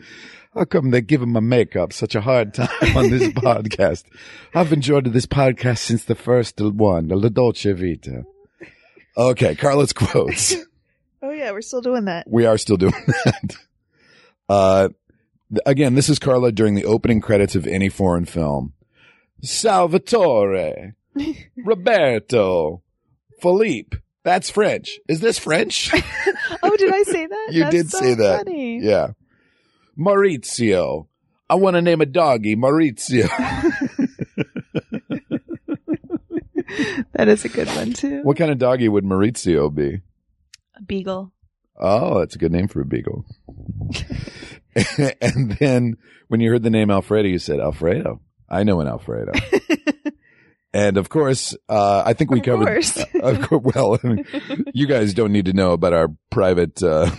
[0.54, 4.06] how come they're giving my makeup such a hard time on this podcast?
[4.54, 8.24] I've enjoyed this podcast since the first one, La Dolce Vita.
[9.18, 10.56] Okay, Carla's quotes.
[11.22, 12.30] oh yeah, we're still doing that.
[12.30, 12.94] We are still doing
[13.26, 13.56] that.
[14.48, 14.90] Uh,
[15.66, 18.74] again, this is Carla during the opening credits of any foreign film.
[19.42, 20.96] Salvatore,
[21.58, 22.84] Roberto,
[23.42, 23.98] Philippe.
[24.24, 25.00] That's French.
[25.08, 25.92] Is this French?
[26.64, 27.48] Oh, did I say that?
[27.54, 28.46] You That's did so say that.
[28.46, 28.80] Funny.
[28.82, 29.10] Yeah.
[29.98, 31.08] Maurizio.
[31.50, 33.28] I want to name a doggy Maurizio.
[37.14, 38.22] That is a good one too.
[38.24, 40.02] what kind of doggy would Maurizio be?
[40.78, 41.34] A beagle.
[41.80, 43.26] Oh, that's a good name for a beagle.
[45.22, 45.98] and then
[46.30, 48.22] when you heard the name Alfredo, you said, Alfredo.
[48.52, 49.32] I know an Alfredo.
[50.74, 52.98] and of course, uh, I think we Of covered, course.
[53.22, 54.00] of course, well,
[54.74, 57.10] you guys don't need to know about our private, uh,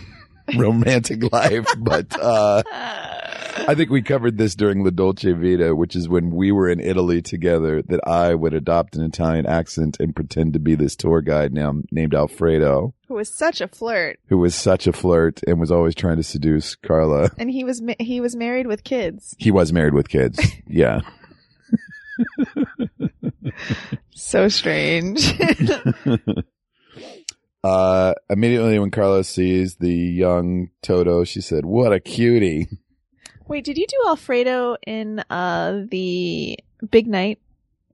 [0.57, 2.63] romantic life, but, uh,
[3.55, 6.81] I think we covered this during La Dolce Vita, which is when we were in
[6.81, 11.21] Italy together, that I would adopt an Italian accent and pretend to be this tour
[11.21, 15.61] guide now named Alfredo, Who was such a flirt, who was such a flirt and
[15.61, 17.31] was always trying to seduce Carla.
[17.39, 19.35] and he was ma- he was married with kids.
[19.39, 20.41] He was married with kids.
[20.67, 21.03] Yeah.
[24.15, 25.35] So strange.
[27.65, 32.67] Uh, immediately when Carlos sees the young Toto, she said, what a cutie.
[33.47, 36.59] Wait, did you do Alfredo in uh the
[36.91, 37.39] Big Night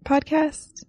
[0.04, 0.84] podcast?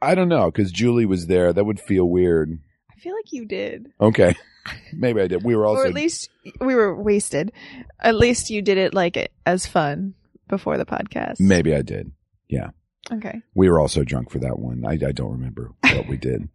[0.00, 1.52] I don't know, cause Julie was there.
[1.52, 2.60] That would feel weird.
[2.92, 3.92] I feel like you did.
[4.00, 4.36] Okay.
[4.92, 5.42] Maybe I did.
[5.42, 7.50] We were also, or at least we were wasted.
[7.98, 10.14] At least you did it like as fun
[10.48, 11.40] before the podcast.
[11.40, 12.12] maybe I did.
[12.48, 12.70] Yeah.
[13.12, 13.40] Okay.
[13.54, 14.84] We were also drunk for that one.
[14.86, 16.48] I, I don't remember what we did.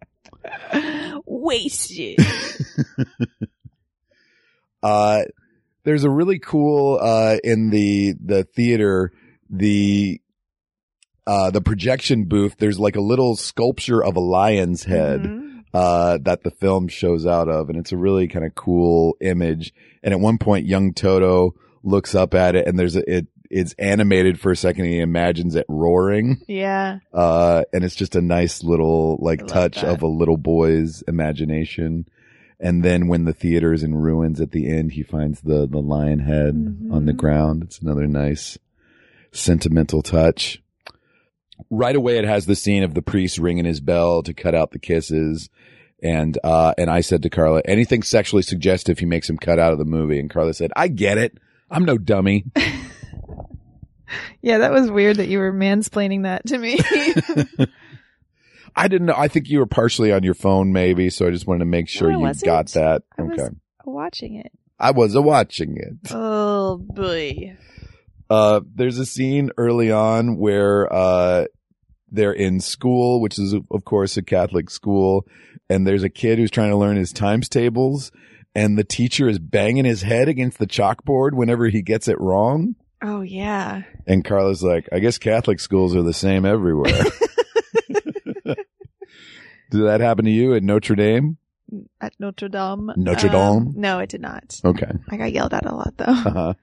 [1.25, 2.19] Wasted.
[4.81, 5.21] Uh,
[5.85, 9.11] there's a really cool, uh, in the, the theater,
[9.49, 10.19] the,
[11.25, 15.63] uh, the projection booth, there's like a little sculpture of a lion's head, Mhm.
[15.73, 17.69] uh, that the film shows out of.
[17.69, 19.73] And it's a really kind of cool image.
[20.03, 23.73] And at one point, young Toto looks up at it and there's a, it, it's
[23.79, 24.85] animated for a second.
[24.85, 26.41] And he imagines it roaring.
[26.47, 26.99] Yeah.
[27.13, 29.85] Uh, and it's just a nice little like touch that.
[29.85, 32.07] of a little boy's imagination.
[32.59, 35.79] And then when the theater is in ruins at the end, he finds the, the
[35.81, 36.55] lion head
[36.91, 37.17] on the Mhm.
[37.17, 37.63] ground.
[37.63, 38.57] It's another nice
[39.31, 40.61] sentimental touch.
[41.69, 44.71] Right away, it has the scene of the priest ringing his bell to cut out
[44.71, 45.49] the kisses.
[46.01, 49.71] And, uh, and I said to Carla, anything sexually suggestive, he makes him cut out
[49.73, 50.19] of the movie.
[50.19, 51.37] And Carla said, I get it.
[51.69, 52.45] I'm no dummy.
[54.41, 56.79] Yeah, that was weird that you were mansplaining that to me.
[58.75, 59.15] I didn't know.
[59.15, 61.09] I think you were partially on your phone, maybe.
[61.09, 63.03] So I just wanted to make sure I you got that.
[63.17, 63.55] I was- okay.
[63.85, 64.51] Watching it.
[64.79, 66.11] I was watching it.
[66.11, 67.55] Oh boy.
[68.29, 71.45] Uh, there's a scene early on where, uh,
[72.09, 75.25] they're in school, which is of course a Catholic school.
[75.69, 78.11] And there's a kid who's trying to learn his times tables
[78.55, 82.75] and the teacher is banging his head against the chalkboard whenever he gets it wrong.
[83.03, 83.83] Oh yeah.
[84.07, 87.03] And Carla's like, I guess Catholic schools are the same everywhere.
[88.45, 88.55] Did
[89.85, 91.37] that happen to you at Notre Dame?
[91.99, 92.91] At Notre Dame.
[92.95, 93.81] Notre Um, Dame?
[93.81, 94.59] no, it did not.
[94.63, 94.91] Okay.
[95.09, 96.05] I got yelled at a lot though.
[96.07, 96.53] Uh-huh.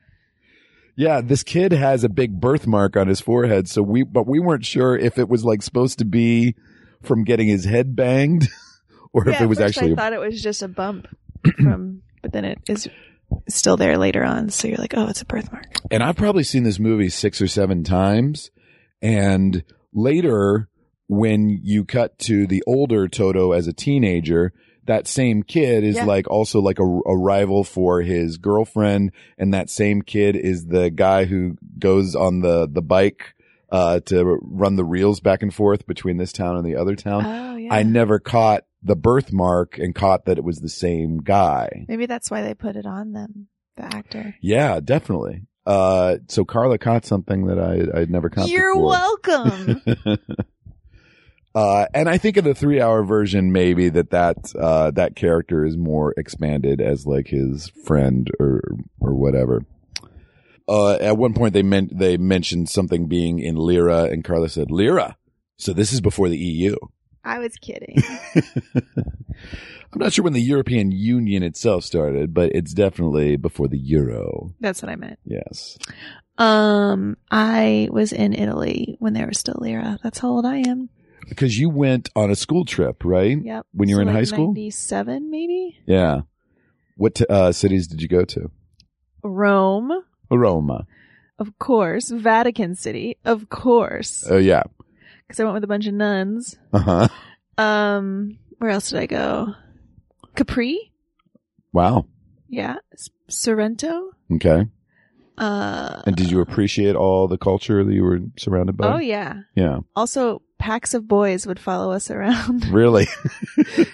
[0.96, 4.66] Yeah, this kid has a big birthmark on his forehead, so we, but we weren't
[4.66, 6.54] sure if it was like supposed to be
[7.02, 8.48] from getting his head banged
[9.12, 11.06] or if it was actually I thought it was just a bump
[11.56, 12.86] from, but then it is
[13.48, 14.50] still there later on.
[14.50, 15.66] So you're like, oh, it's a birthmark.
[15.90, 18.50] and I've probably seen this movie six or seven times.
[19.02, 20.68] And later,
[21.08, 24.52] when you cut to the older Toto as a teenager,
[24.86, 26.04] that same kid is Yeah.
[26.04, 29.12] like also like a, a rival for his girlfriend.
[29.38, 33.34] And that same kid is the guy who goes on the, the bike,
[33.70, 37.24] uh, to run the reels back and forth between this town and the other town.
[37.24, 37.72] Oh yeah.
[37.72, 41.84] I never caught the birthmark and caught that it was the same guy.
[41.88, 44.34] Maybe that's why they put it on them, the actor.
[44.40, 45.42] Yeah, definitely.
[45.66, 48.88] Uh, so Carla caught something that I, I'd never caught You're before.
[48.88, 49.82] welcome.
[51.54, 55.64] uh, and I think in the three hour version, maybe that that, uh, that character
[55.64, 58.62] is more expanded as like his friend or,
[58.98, 59.62] or whatever.
[60.66, 64.70] Uh, at one point they meant, they mentioned something being in Lira and Carla said,
[64.70, 65.16] Lira.
[65.58, 66.76] So this is before the EU.
[67.24, 67.96] I was kidding.
[68.74, 74.54] I'm not sure when the European Union itself started, but it's definitely before the Euro.
[74.60, 75.18] That's what I meant.
[75.24, 75.78] Yes.
[76.38, 79.98] Um, I was in Italy when there was still lira.
[80.02, 80.88] That's how old I am.
[81.28, 83.36] Because you went on a school trip, right?
[83.42, 83.66] Yep.
[83.72, 84.46] When you were in like high school?
[84.46, 85.78] Ninety-seven, maybe.
[85.86, 86.22] Yeah.
[86.96, 88.50] What t- uh, cities did you go to?
[89.22, 89.92] Rome,
[90.30, 90.86] Roma.
[91.38, 92.10] of course.
[92.10, 94.24] Vatican City, of course.
[94.30, 94.62] Oh yeah.
[95.30, 96.58] Because I went with a bunch of nuns.
[96.72, 97.08] Uh huh.
[97.56, 99.54] Um, where else did I go?
[100.34, 100.92] Capri.
[101.72, 102.06] Wow.
[102.48, 102.78] Yeah.
[102.92, 104.10] S- Sorrento.
[104.32, 104.66] Okay.
[105.38, 106.02] Uh.
[106.04, 108.92] And did you appreciate all the culture that you were surrounded by?
[108.94, 109.42] Oh yeah.
[109.54, 109.78] Yeah.
[109.94, 113.06] Also, packs of boys would follow us around Really?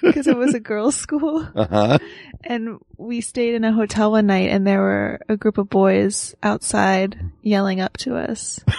[0.02, 1.46] because it was a girls' school.
[1.54, 1.98] uh huh.
[2.44, 6.34] And we stayed in a hotel one night and there were a group of boys
[6.42, 8.58] outside yelling up to us.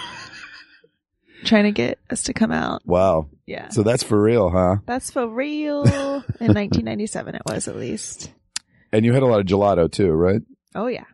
[1.48, 2.82] trying to get us to come out.
[2.86, 3.28] Wow.
[3.46, 3.68] Yeah.
[3.70, 4.76] So that's for real, huh?
[4.86, 5.84] That's for real.
[5.84, 8.32] In 1997 it was at least.
[8.92, 10.40] And you had a lot of gelato too, right?
[10.74, 11.04] Oh yeah.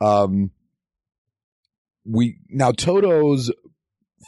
[0.00, 0.50] Um,
[2.04, 3.50] we now Toto's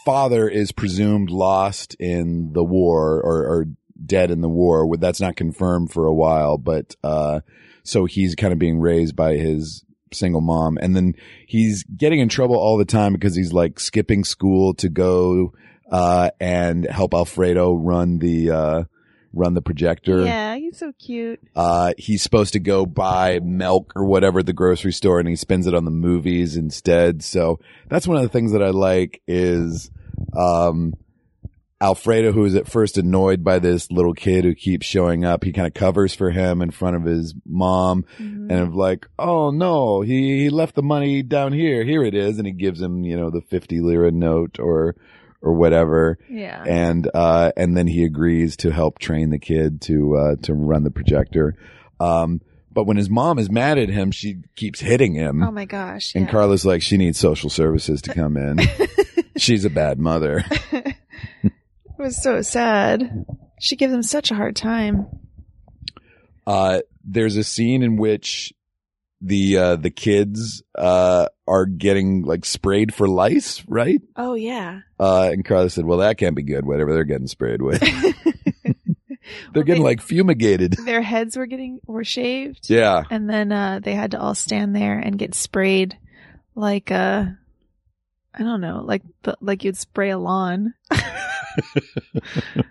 [0.04, 3.66] father is presumed lost in the war or, or
[4.04, 4.88] dead in the war.
[4.96, 7.40] That's not confirmed for a while, but uh,
[7.84, 11.14] so he's kind of being raised by his single mom, and then
[11.46, 15.52] he's getting in trouble all the time because he's like skipping school to go
[15.90, 18.84] uh, and help Alfredo run the uh,
[19.32, 20.22] run the projector.
[20.22, 21.40] Yeah, he's so cute.
[21.54, 25.36] Uh, he's supposed to go buy milk or whatever at the grocery store and he
[25.36, 27.22] spends it on the movies instead.
[27.22, 29.90] So that's one of the things that I like is,
[30.36, 30.94] um,
[31.82, 35.52] Alfredo, who is at first annoyed by this little kid who keeps showing up, he
[35.52, 38.50] kind of covers for him in front of his mom Mhm.
[38.50, 41.84] and of like, oh no, he, he left the money down here.
[41.84, 42.38] Here it is.
[42.38, 44.94] And he gives him, you know, the 50 lira note or,
[45.40, 46.62] or whatever yeah.
[46.64, 50.84] and uh and then he agrees to help train the kid to uh to run
[50.84, 51.56] the projector
[51.98, 52.40] um
[52.70, 56.14] but when his mom is mad at him she keeps hitting him oh my gosh.
[56.14, 56.30] and yeah.
[56.30, 58.60] Carla's like she needs social services to come in
[59.36, 60.44] she's a bad mother
[62.02, 63.24] it was so sad.
[63.60, 65.06] She gives him such a hard time.
[66.46, 68.52] uh there's a scene in which
[69.20, 74.80] the uh the kids uh are getting like sprayed for lice right Oh yeah.
[74.98, 77.80] uh and Carla said well that can't be good whatever they're getting sprayed with
[79.54, 82.68] they're getting they- like fumigated Their heads were getting were shaved.
[82.68, 85.96] yeah And then uh they had to all stand there and get sprayed
[86.56, 87.26] like uh
[88.34, 90.72] I don't know, like the, like you'd spray a lawn.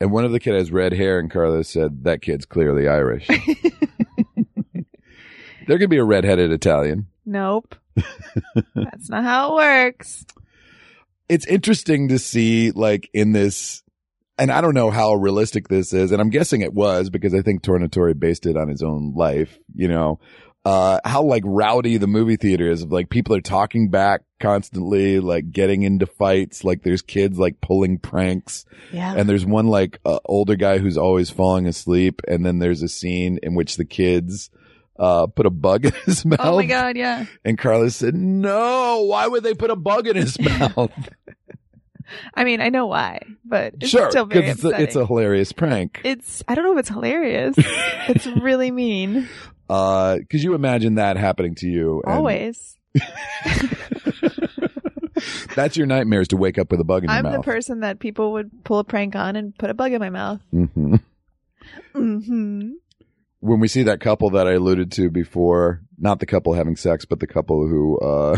[0.00, 3.28] And one of the kid has red hair, and Carlos said that kid's clearly Irish.
[5.66, 7.06] there could be a redheaded Italian.
[7.24, 7.74] nope.
[8.74, 10.26] That's not how it works.
[11.28, 13.82] It's interesting to see, like, in this,
[14.36, 17.40] and I don't know how realistic this is, and I'm guessing it was because I
[17.40, 20.18] think Tornatore based it on his own life, you know,
[20.64, 25.20] uh, how like rowdy the movie theater is of like people are talking back constantly,
[25.20, 28.64] like getting into fights, like there's kids like pulling pranks.
[28.92, 29.14] Yeah.
[29.14, 32.22] And there's one like uh, older guy who's always falling asleep.
[32.26, 34.50] And then there's a scene in which the kids,
[34.98, 36.40] uh, put a bug in his mouth.
[36.40, 37.26] oh my god, yeah.
[37.44, 40.92] And Carlos said, no, why would they put a bug in his mouth?
[42.34, 44.10] I mean, I know why, but it's sure.
[44.10, 46.00] still very it's a, it's a hilarious prank.
[46.04, 47.54] It's I don't know if it's hilarious.
[47.58, 49.28] it's really mean.
[49.68, 52.02] Uh, cause you imagine that happening to you.
[52.06, 52.76] and- Always.
[55.54, 57.32] That's your nightmare is to wake up with a bug in your mouth.
[57.34, 60.00] I'm the person that people would pull a prank on and put a bug in
[60.00, 60.40] my mouth.
[60.50, 60.96] hmm
[61.92, 62.70] hmm
[63.40, 67.04] When we see that couple that I alluded to before, not the couple having sex,
[67.04, 68.36] but the couple who uh,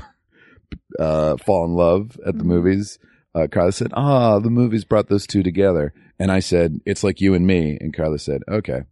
[0.99, 2.49] uh, fall in love at the Mhm.
[2.49, 2.99] movies,
[3.35, 7.21] uh, Carla said, "Ah, the movies brought those two together." And I said, "It's like
[7.21, 8.83] you and me." And Carla said, "Okay."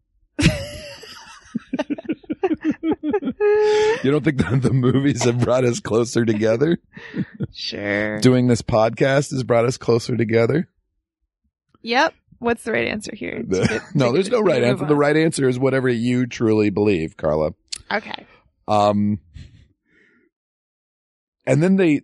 [4.03, 6.79] You don't think that the movies have brought us closer together?
[7.53, 8.18] sure.
[8.20, 10.68] Doing this podcast has brought us closer together?
[11.83, 12.14] Yep.
[12.38, 13.42] What's the right answer here?
[13.46, 14.87] The- get- no, there's no right move answer.
[14.87, 17.53] The right answer is whatever you truly believe, Carla.
[17.90, 18.27] Okay.
[18.68, 19.20] Um,
[21.46, 22.03] and then they,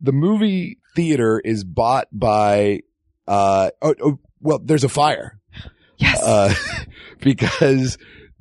[0.00, 2.80] the movie theater is bought by,
[3.26, 5.38] uh, oh, oh well, there's a fire,
[5.98, 6.22] Yes.
[6.22, 6.54] uh,
[7.20, 7.98] because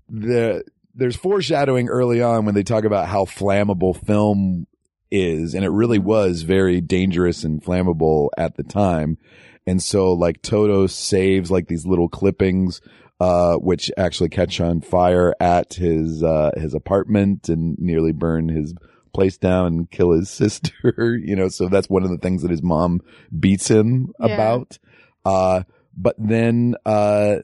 [0.08, 0.64] the,
[1.00, 4.68] there's foreshadowing early on when they talk about how flammable film
[5.12, 9.18] is, and it really was very dangerous and flammable at the time.
[9.66, 12.82] And so like Toto saves like these little clippings
[13.20, 18.74] uh, which actually catch on fire at his uh, his apartment and nearly burn his
[19.14, 21.18] place down and kill his sister.
[21.22, 23.02] you know, so that's one of the things that his mom
[23.38, 24.34] beats him Yeah.
[24.34, 24.80] about.
[25.26, 25.64] Uh,
[25.98, 27.38] but then uh,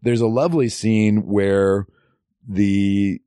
[0.00, 1.86] there's a lovely scene where
[2.48, 3.20] the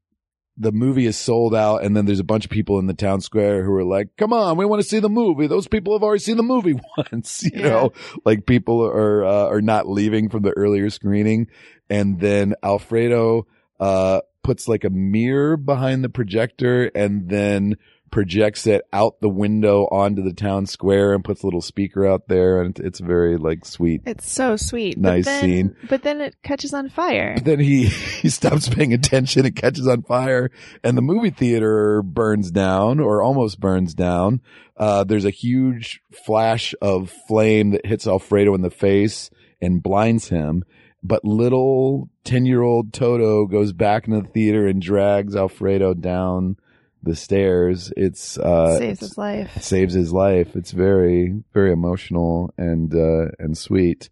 [0.58, 3.22] the movie is sold out and then there's a bunch of people in the town
[3.22, 5.48] square who are like, come on, we want to see the movie.
[5.48, 7.70] Those people have already seen the movie once, you Yeah.
[7.70, 7.94] know,
[8.26, 11.48] like people are, uh, are not leaving from the earlier screening.
[11.90, 13.48] And then Alfredo,
[13.80, 17.78] uh, puts like a mirror behind the projector and then
[18.12, 22.28] projects it out the window onto the town square and puts a little speaker out
[22.28, 22.62] there.
[22.62, 24.02] And it's very like sweet.
[24.06, 24.98] it's so sweet.
[24.98, 25.76] Nice but then, scene.
[25.90, 27.34] But then it catches on fire.
[27.36, 27.86] But then he,
[28.22, 29.46] he stops paying attention.
[29.46, 30.52] It catches on fire
[30.84, 34.42] and the movie theater burns down or almost burns down.
[34.78, 39.30] Uh, there's a huge flash of flame that hits Alfredo in the face
[39.62, 40.64] and blinds him.
[41.04, 46.58] But little 10 year old Toto goes back into the theater and drags Alfredo down
[47.04, 47.92] the stairs.
[47.98, 49.62] It's, uh, Saves his life.
[49.62, 50.56] saves his life.
[50.56, 54.10] It's very, very emotional and, uh, and sweet.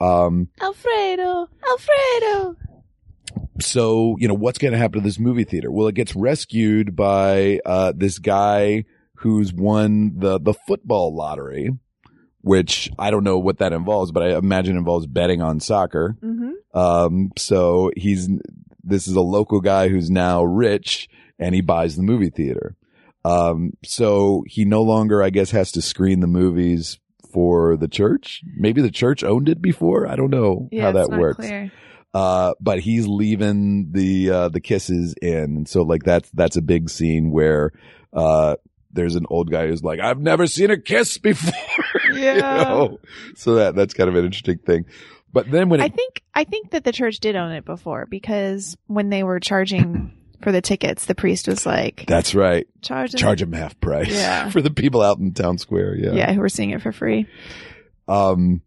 [0.00, 2.56] Um, Alfredo, Alfredo.
[3.60, 6.94] so you know what's going to happen to this movie theater well it gets rescued
[6.94, 8.84] by uh this guy
[9.16, 11.70] who's won the the football lottery
[12.42, 16.78] which i don't know what that involves but i imagine involves betting on soccer Mm-hmm.
[16.78, 18.28] um so he's
[18.84, 22.76] this is a local guy who's now rich and he buys the movie theater
[23.24, 26.98] um so he no longer i guess has to screen the movies
[27.32, 31.10] for the church maybe the church owned it before i don't know Yeah, how that
[31.10, 31.72] works clear.
[32.14, 35.34] uh, but he's leaving the, uh, the kisses in.
[35.56, 37.72] And so like that's, that's a big scene where,
[38.14, 38.56] uh,
[38.90, 41.52] there's an old guy who's like, I've never seen a kiss before.
[42.08, 42.62] You Yeah.
[42.64, 42.98] know?
[43.34, 44.86] So that, that's kind of an interesting thing.
[45.32, 48.76] But then when I think I think that the church did own it before because
[48.86, 52.66] when they were charging for the tickets, the priest was like, that's right.
[52.82, 54.50] "Charge them, Charge him half price Yeah.
[54.50, 55.94] for the people out in town square.
[55.96, 56.12] Yeah.
[56.12, 57.26] yeah, who were seeing it for free."
[58.08, 58.62] Um,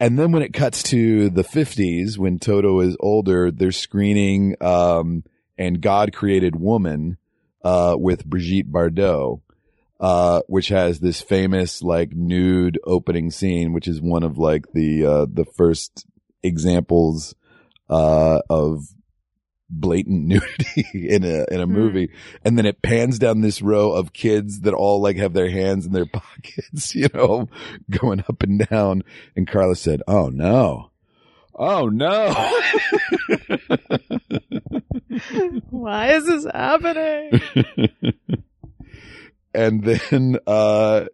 [0.00, 5.22] and then when it cuts to the fifties, when Toto is older, they're screening, um,
[5.56, 7.18] and God created woman,
[7.62, 9.40] uh, with Brigitte Bardot,
[10.00, 15.06] uh, which has this famous like nude opening scene, which is one of like the,
[15.06, 16.04] uh, the first
[16.42, 17.36] examples,
[17.88, 18.84] uh, of
[19.72, 21.72] blatant nudity in a, in a Hmm.
[21.72, 22.10] movie.
[22.44, 25.86] And then it pans down this row of kids that all like have their hands
[25.86, 27.48] in their pockets, you know,
[27.90, 29.02] going up and down.
[29.34, 30.90] And Carla said, Oh no.
[31.54, 32.32] Oh no.
[35.70, 37.40] Why is this happening?
[39.54, 41.04] and then, uh,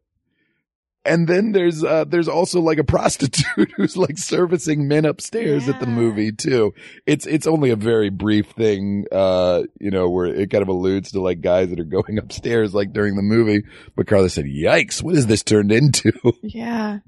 [1.08, 5.80] and then there's, uh, there's also like a prostitute who's like servicing men upstairs at
[5.80, 6.74] the movie too.
[7.06, 11.12] It's, it's only a very brief thing, uh, you know, where it kind of alludes
[11.12, 13.64] to like guys that are going upstairs like during the movie.
[13.96, 16.12] But Carla said, yikes, What is this turned into?
[16.42, 16.98] yeah,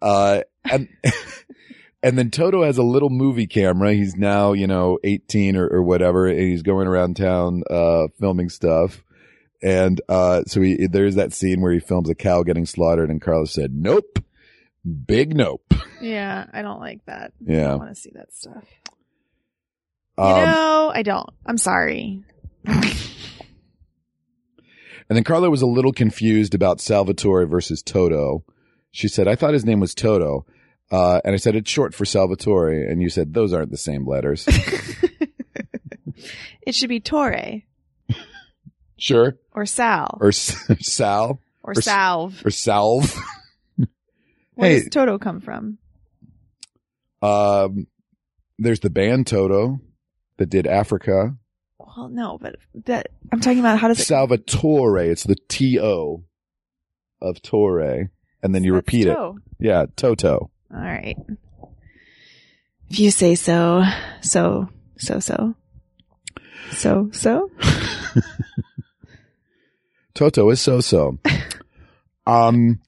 [0.00, 0.88] Uh, and,
[2.02, 3.92] and then Toto has a little movie camera.
[3.94, 8.48] He's now, you know, 18 or, or whatever, and he's going around town, uh, filming
[8.50, 9.02] stuff.
[9.64, 13.20] And, uh, so he, there's that scene where he films a cow getting slaughtered and
[13.20, 14.18] Carlos said, nope,
[15.06, 15.72] big nope.
[16.02, 16.46] yeah.
[16.52, 17.32] I don't like that.
[17.44, 17.68] Yeah.
[17.68, 18.64] don't want to see that stuff.
[20.18, 21.28] You Um, know, I don't.
[21.46, 22.22] I'm sorry.
[22.66, 22.84] and
[25.08, 28.44] then Carla was a little confused about Salvatore versus Toto.
[28.90, 30.46] She said, I thought his name was Toto.
[30.90, 32.84] Uh, and I said, it's short for Salvatore.
[32.84, 34.46] And you said, those aren't the same letters.
[36.66, 37.62] it should be Torre.
[38.96, 39.36] Sure.
[39.52, 42.42] or Sal Or S- Sal or, or Salve?
[42.44, 43.14] or Salve.
[44.54, 44.80] Where hey.
[44.80, 45.78] does Toto come from?
[47.22, 47.86] Um,
[48.58, 49.80] there's the band Toto
[50.36, 51.34] that did Africa.
[51.78, 55.10] Well, no, but that I'm talking about how does it Salvatore.
[55.10, 56.24] It's the T O
[57.20, 58.10] of Torre.
[58.42, 59.14] And then you That's repeat it.
[59.14, 59.38] toe.
[59.58, 59.86] Yeah.
[59.96, 60.50] Toto.
[60.72, 61.16] All right.
[62.90, 63.82] If you say so,
[64.20, 64.68] so,
[64.98, 65.54] so, so,
[66.72, 67.50] so, so.
[70.14, 71.18] Toto is so so.
[72.26, 72.80] um,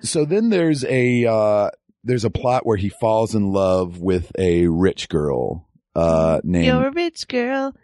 [0.00, 1.70] so then there's a, uh,
[2.04, 6.88] there's a plot where he falls in love with a rich girl, uh, named, You're
[6.88, 7.74] a rich girl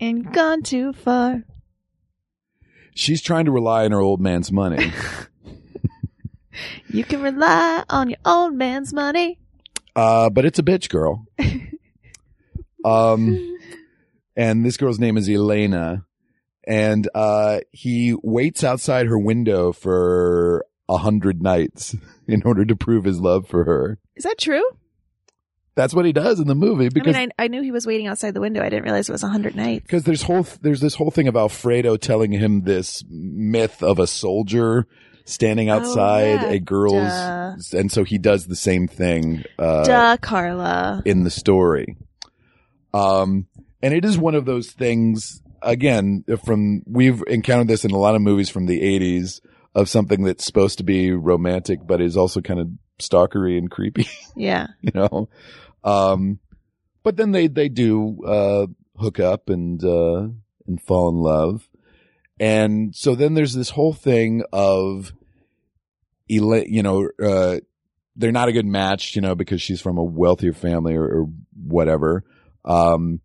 [0.00, 1.44] and gone too far.
[2.94, 4.92] she's trying to rely on her old man's money.
[6.88, 9.38] You can rely on your old man's money.
[9.94, 11.26] Uh, but it's a bitch girl.
[12.84, 13.58] Um,
[14.36, 16.05] and this girl's name is Elena.
[16.66, 21.94] And, uh, he waits outside her window for a hundred nights
[22.28, 23.98] in order to prove his love for her.
[24.16, 24.64] Is that true?
[25.74, 27.86] That's what he does in the movie because I mean, I, I knew he was
[27.86, 28.62] waiting outside the window.
[28.62, 29.82] I didn't realize it was a hundred nights.
[29.82, 34.06] because there's whole there's this whole thing of Alfredo telling him this myth of a
[34.06, 34.86] soldier
[35.26, 36.50] standing outside Oh, yeah.
[36.52, 36.94] a girl's,
[37.72, 37.78] Duh.
[37.78, 39.44] and so he does the same thing.
[39.58, 41.02] Uh, Duh, Carla.
[41.04, 41.96] in the story.
[42.94, 43.46] Um,
[43.82, 48.14] and it is one of those things, again, from, we've encountered this in a lot
[48.14, 49.40] of movies from the 80s
[49.74, 54.08] of something that's supposed to be romantic, but is also kind of stalkery and creepy,
[54.36, 54.68] Yeah.
[54.80, 55.28] you know?
[55.84, 56.38] Um,
[57.02, 58.66] but then they, they do, uh,
[58.98, 60.28] hook up and, uh,
[60.66, 61.68] and fall in love.
[62.40, 65.12] And so then there's this whole thing of,
[66.28, 67.60] you know, uh,
[68.16, 71.26] they're not a good match, you know, because she's from a wealthier family or, or
[71.54, 72.24] whatever.
[72.64, 73.20] Um,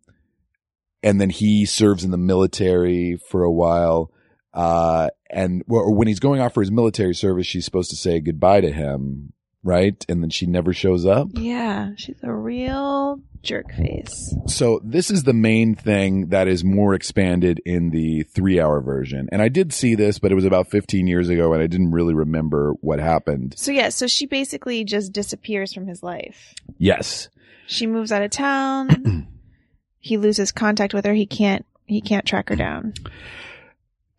[1.03, 4.11] and then he serves in the military for a while.
[4.53, 8.19] Uh, and well, when he's going off for his military service, she's supposed to say
[8.19, 9.33] goodbye to him,
[9.63, 10.05] right?
[10.09, 11.29] And then she never shows up.
[11.33, 11.91] Yeah.
[11.95, 14.35] She's a real jerk face.
[14.47, 19.29] So this is the main thing that is more expanded in the three hour version.
[19.31, 21.91] And I did see this, but it was about 15 years ago and I didn't
[21.91, 23.55] really remember what happened.
[23.57, 26.53] So yeah, so she basically just disappears from his life.
[26.77, 27.29] Yes.
[27.67, 29.27] She moves out of town.
[30.01, 31.13] he loses contact with her.
[31.13, 32.93] He can't, he can't track her down.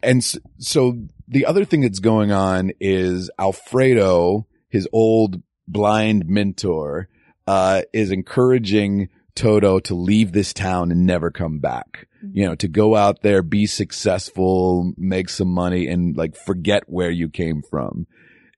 [0.02, 0.24] And
[0.58, 7.08] so the other thing that's going on is Alfredo, his old blind mentor,
[7.46, 12.06] uh, is encouraging Toto to leave this town and never come back.
[12.32, 17.10] You know, to go out there, be successful, make some money and like forget where
[17.10, 18.06] you came from.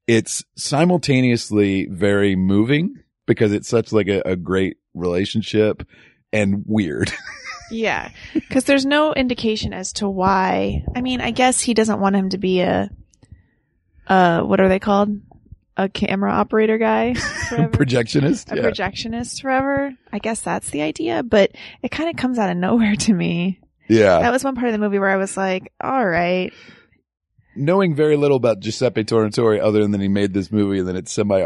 [0.06, 5.82] It's simultaneously very moving because it's such like a, a great relationship
[6.34, 7.10] and weird.
[7.70, 8.10] Yeah.
[8.50, 10.84] Cause there's no indication as to why.
[10.94, 12.90] I mean, I guess he doesn't want him to be a,
[14.06, 15.08] uh, what are they called?
[15.78, 17.14] A camera operator guy.
[17.48, 18.52] Projectionist.
[18.52, 18.62] a Yeah.
[18.64, 19.92] projectionist forever.
[20.12, 23.60] I guess that's the idea, but it kind of comes out of nowhere to me.
[23.88, 24.20] yeah.
[24.20, 26.52] That was one part of the movie where I was like, all right.
[27.56, 30.96] knowing very little about Giuseppe Tornatore other than that he made this movie and then
[30.96, 31.40] it's semi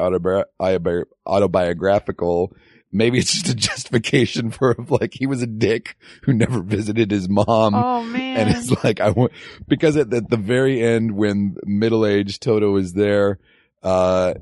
[1.27, 2.53] autobiographical.
[2.91, 7.29] Maybe it's just a justification for like he was a dick who never visited his
[7.29, 7.75] mom.
[7.75, 8.39] oh man.
[8.39, 9.33] And it's like I want
[9.67, 13.39] because at, at the very end when middle aged Toto is there,
[13.83, 14.35] uh,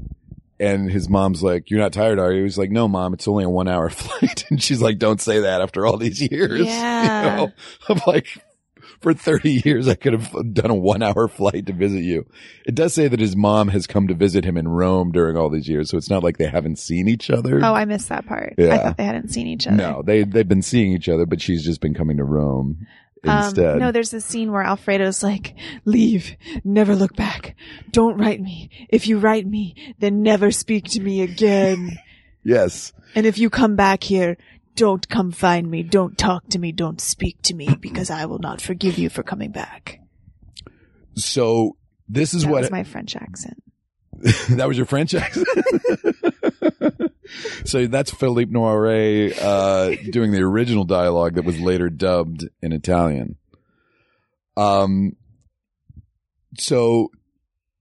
[0.58, 3.44] and his mom's like, "You're not tired, are you?" He's like, "No, mom, it's only
[3.44, 7.40] a one hour flight." And she's like, "Don't say that after all these years." Yeah.
[7.40, 7.52] You know?
[7.88, 8.28] I'm like,
[9.06, 12.26] for 30 years, I could have done a one hour flight to visit you.
[12.66, 15.48] It does say that his mom has come to visit him in Rome during all
[15.48, 17.60] these years, so it's not like they haven't seen each other.
[17.64, 18.54] oh, I missed that part.
[18.58, 19.76] I thought they hadn't seen each other.
[19.76, 22.84] no, they they've been seeing each other, but she's just been coming to Rome
[23.22, 23.74] instead.
[23.74, 25.54] Um, no, there's this scene where Alfredo's like,
[25.84, 26.34] leave,
[26.64, 27.54] never look back.
[27.92, 28.70] Don't write me.
[28.88, 31.96] If you write me, then never speak to me again.
[32.44, 32.92] yes.
[33.14, 34.36] and if you come back here,
[34.76, 35.82] don't come find me.
[35.82, 36.70] Don't talk to me.
[36.70, 40.00] Don't speak to me because I will not forgive you for coming back.
[41.16, 41.76] So
[42.08, 43.62] this is that what was my French accent.
[44.50, 45.46] that was your French accent.
[47.64, 53.36] so that's Philippe Noiret uh, doing the original dialogue that was later dubbed in Italian.
[54.56, 55.16] Um,
[56.58, 57.10] so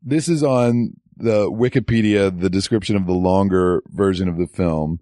[0.02, 5.00] this is on the Wikipedia, the description of the longer version of the film.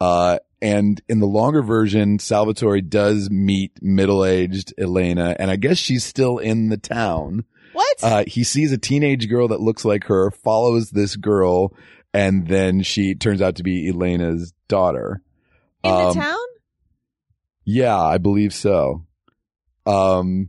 [0.00, 6.04] Uh, and in the longer version, Salvatore does meet middle-aged Elena, and I guess she's
[6.04, 7.44] still in the town.
[7.74, 7.96] What?
[8.02, 11.74] Uh, he sees a teenage girl that looks like her, follows this girl,
[12.14, 15.20] and then she turns out to be Elena's daughter.
[15.82, 16.46] In the um, town?
[17.66, 19.04] Yeah, I believe so.
[19.84, 20.48] Um,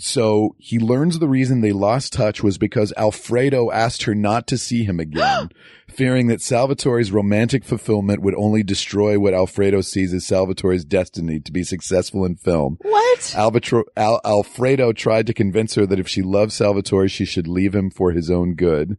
[0.00, 4.56] So he learns the reason they lost touch was because Alfredo asked her not to
[4.56, 5.50] see him again,
[5.88, 11.50] fearing that Salvatore's romantic fulfillment would only destroy what Alfredo sees as Salvatore's destiny to
[11.50, 12.78] be successful in film.
[12.82, 13.18] What?
[13.34, 17.74] Albatro- Al- Alfredo tried to convince her that if she loved Salvatore, she should leave
[17.74, 18.98] him for his own good.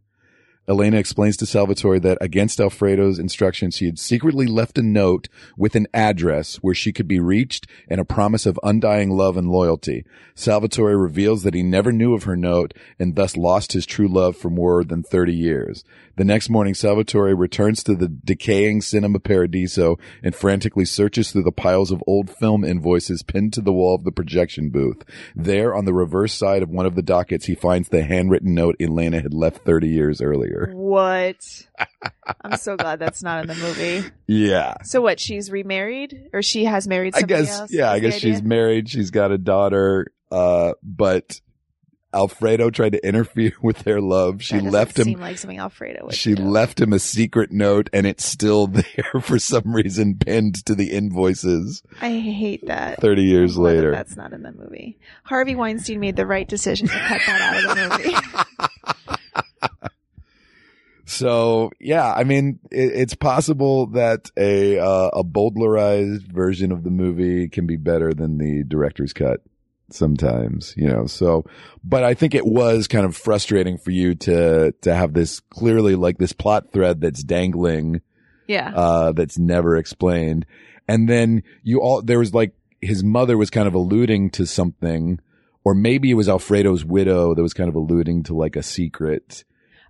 [0.68, 5.74] Elena explains to Salvatore that against Alfredo's instructions, she had secretly left a note with
[5.74, 10.04] an address where she could be reached and a promise of undying love and loyalty.
[10.34, 14.36] Salvatore reveals that he never knew of her note and thus lost his true love
[14.36, 15.84] for more than 30 years.
[16.20, 21.50] The next morning, Salvatore returns to the decaying Cinema Paradiso and frantically searches through the
[21.50, 25.02] piles of old film invoices pinned to the wall of the projection booth.
[25.34, 28.76] There, on the reverse side of one of the dockets, he finds the handwritten note
[28.78, 30.70] Elena had left 30 years earlier.
[30.74, 31.38] What?
[32.44, 34.06] I'm so glad that's not in the movie.
[34.26, 34.74] Yeah.
[34.82, 35.18] So what?
[35.18, 37.72] She's remarried, or she has married I somebody guess, else?
[37.72, 38.90] yeah, I guess she's married.
[38.90, 40.08] She's got a daughter.
[40.30, 41.40] Uh, but
[42.12, 44.42] Alfredo tried to interfere with their love.
[44.42, 46.42] She left him, like something Alfredo would she do.
[46.42, 50.90] left him a secret note and it's still there for some reason pinned to the
[50.90, 53.00] invoices I hate that.
[53.00, 53.90] 30 years that later.
[53.92, 54.98] that's not in the movie.
[55.24, 58.16] Harvey Weinstein made the right decision to cut that out of the movie.
[61.06, 66.90] So yeah, I mean, it, it's possible that a, uh, a Bowdlerized version of the
[66.90, 69.40] movie can be better than the director's cut
[69.92, 71.44] sometimes, you know, so,
[71.84, 75.94] but I think it was kind of frustrating for you to, to have this clearly
[75.94, 78.00] like this plot thread that's dangling,
[78.46, 78.72] yeah.
[78.74, 80.46] uh, that's never explained.
[80.88, 85.20] And then you all, there was like, his mother was kind of alluding to something,
[85.64, 89.44] or maybe it was Alfredo's widow that was kind of alluding to like a secret.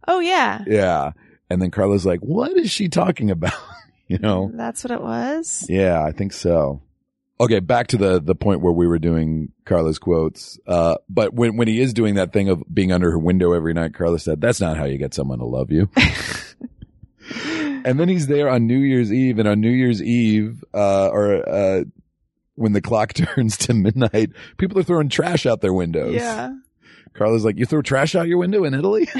[0.08, 0.64] oh yeah.
[0.66, 1.12] Yeah.
[1.48, 3.54] And then Carla's like, what is she talking about?
[4.08, 4.50] you know?
[4.54, 5.66] That's what it was.
[5.68, 6.82] Yeah, I think so.
[7.40, 10.58] Okay, back to the, the point where we were doing Carla's quotes.
[10.66, 13.72] Uh, but when, when he is doing that thing of being under her window every
[13.72, 15.88] night, Carla said, that's not how you get someone to love you.
[17.46, 21.48] and then he's there on New Year's Eve and on New Year's Eve, uh, or,
[21.48, 21.84] uh,
[22.56, 26.16] when the clock turns to midnight, people are throwing trash out their windows.
[26.16, 26.52] Yeah.
[27.14, 29.08] Carla's like, you throw trash out your window in Italy?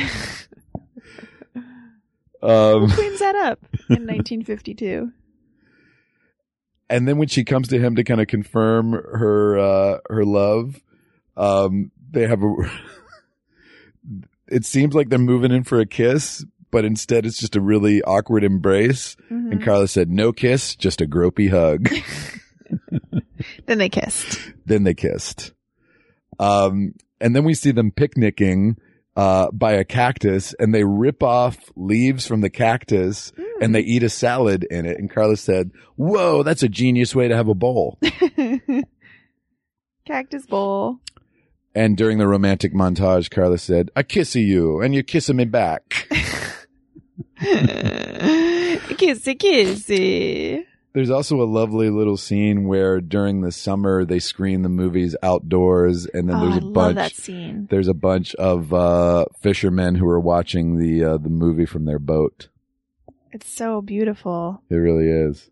[2.43, 5.11] Who um, cleans that up in 1952?
[6.91, 10.79] And then when she comes to him to kind of confirm her, uh, her love,
[11.39, 12.55] um, they have a,
[14.49, 18.03] it seems like they're moving in for a kiss, but instead it's just a really
[18.03, 19.17] awkward embrace.
[19.31, 19.53] Mhm.
[19.53, 21.89] And Carla said, no kiss, just a gropey hug.
[23.67, 24.39] Then they kissed.
[24.67, 25.53] then they kissed.
[26.39, 28.77] Um, and then we see them picnicking,
[29.21, 34.03] uh, by a cactus and they rip off leaves from the cactus and they eat
[34.03, 34.99] a salad in it.
[34.99, 37.99] And Carla said, whoa, that's a genius way to have a bowl.
[40.07, 41.01] Cactus bowl.
[41.75, 45.91] And during the romantic montage, Carla said, I kiss you and you're kissing me back.
[48.97, 50.65] kissy kissy.
[50.93, 56.07] There's also a lovely little scene where during the summer they screen the movies outdoors
[56.07, 57.31] and then oh, there's I a love bunch
[57.71, 62.01] there's a bunch of uh fishermen who are watching the uh the movie from their
[62.01, 62.49] boat.
[63.31, 64.63] It's so beautiful.
[64.69, 65.49] It really is.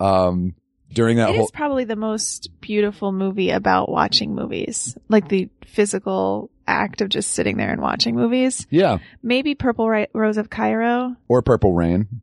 [0.00, 0.54] Um
[0.92, 4.96] during that It whole is probably the most beautiful movie about watching movies.
[5.08, 8.66] Like the physical act of just sitting there and watching movies.
[8.70, 11.16] Yeah, Maybe Purple Ri- Rose of Cairo.
[11.26, 12.20] or Purple Rain.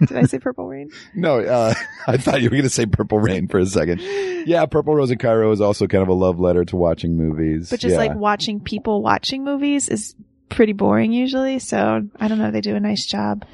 [0.00, 0.90] Did I say Purple Rain?
[1.14, 1.74] No, uh
[2.06, 4.00] I thought you were going to say Purple Rain for a second.
[4.46, 7.70] Yeah, Purple Rose of Cairo is also kind of a love letter to watching movies.
[7.70, 7.98] But just yeah.
[7.98, 10.14] like watching people watching movies is
[10.48, 11.58] pretty boring usually.
[11.58, 12.50] So I don't know.
[12.50, 13.44] They do a nice job.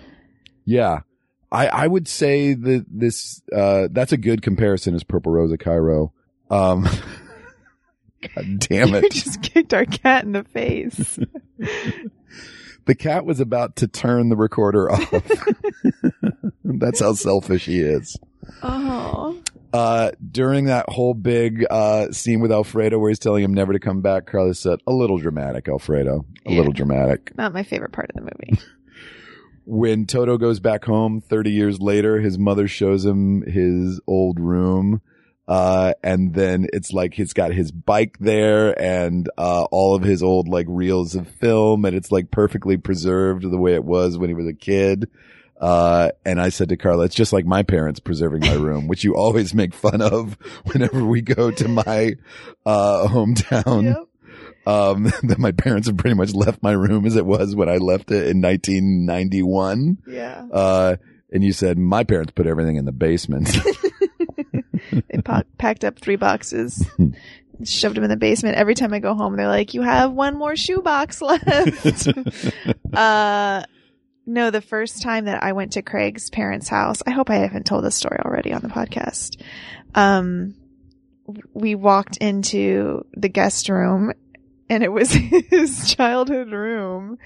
[0.64, 1.00] Yeah.
[1.50, 5.60] I, I would say that this, uh, that's a good comparison as Purple Rose of
[5.60, 6.12] Cairo.
[6.50, 6.82] Um,
[8.34, 9.12] God damn You it.
[9.12, 11.18] just kicked our cat in the face.
[12.86, 15.10] The cat was about to turn the recorder off.
[16.64, 18.18] that's how selfish he is.
[18.62, 19.40] oh.
[19.72, 23.80] Uh, during that whole big, uh, scene with Alfredo where he's telling him never to
[23.80, 26.24] come back, Carlos said, a little dramatic, Alfredo.
[26.46, 26.58] A Yeah.
[26.58, 27.32] little dramatic.
[27.36, 28.60] Not my favorite part of the movie.
[29.64, 35.00] when Toto goes back home 30 years later, his mother shows him his old room.
[35.46, 40.22] Uh, and then it's like he's got his bike there and, uh, all of his
[40.22, 44.30] old like reels of film and it's like perfectly preserved the way it was when
[44.30, 45.10] he was a kid.
[45.60, 49.04] Uh, and I said to Carla, it's just like my parents preserving my room, which
[49.04, 50.32] you always make fun of
[50.72, 52.16] whenever we go to my,
[52.66, 54.06] uh, hometown Yep.
[54.66, 57.76] um, that my parents have pretty much left my room as it was when I
[57.76, 59.98] left it in 1991.
[60.06, 60.46] Yeah.
[60.50, 60.96] Uh,
[61.32, 63.48] and you said my parents put everything in the basement.
[65.08, 66.86] They pa- packed up three boxes,
[67.64, 68.56] shoved them in the basement.
[68.56, 72.08] Every time I go home, they're like, "You have one more shoebox left."
[72.94, 73.62] uh,
[74.26, 77.66] no, the first time that I went to Craig's parents' house, I hope I haven't
[77.66, 79.40] told this story already on the podcast.
[79.94, 80.54] Um,
[81.52, 84.12] we walked into the guest room,
[84.68, 85.10] and it was
[85.50, 87.18] his childhood room.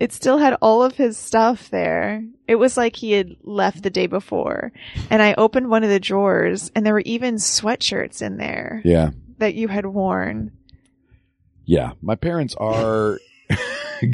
[0.00, 2.24] It still had all of his stuff there.
[2.46, 4.72] It was like he had left the day before.
[5.10, 9.10] And I opened one of the drawers, and there were even sweatshirts in there Yeah.
[9.38, 10.52] that you had worn.
[11.64, 11.92] Yeah.
[12.00, 13.18] My parents are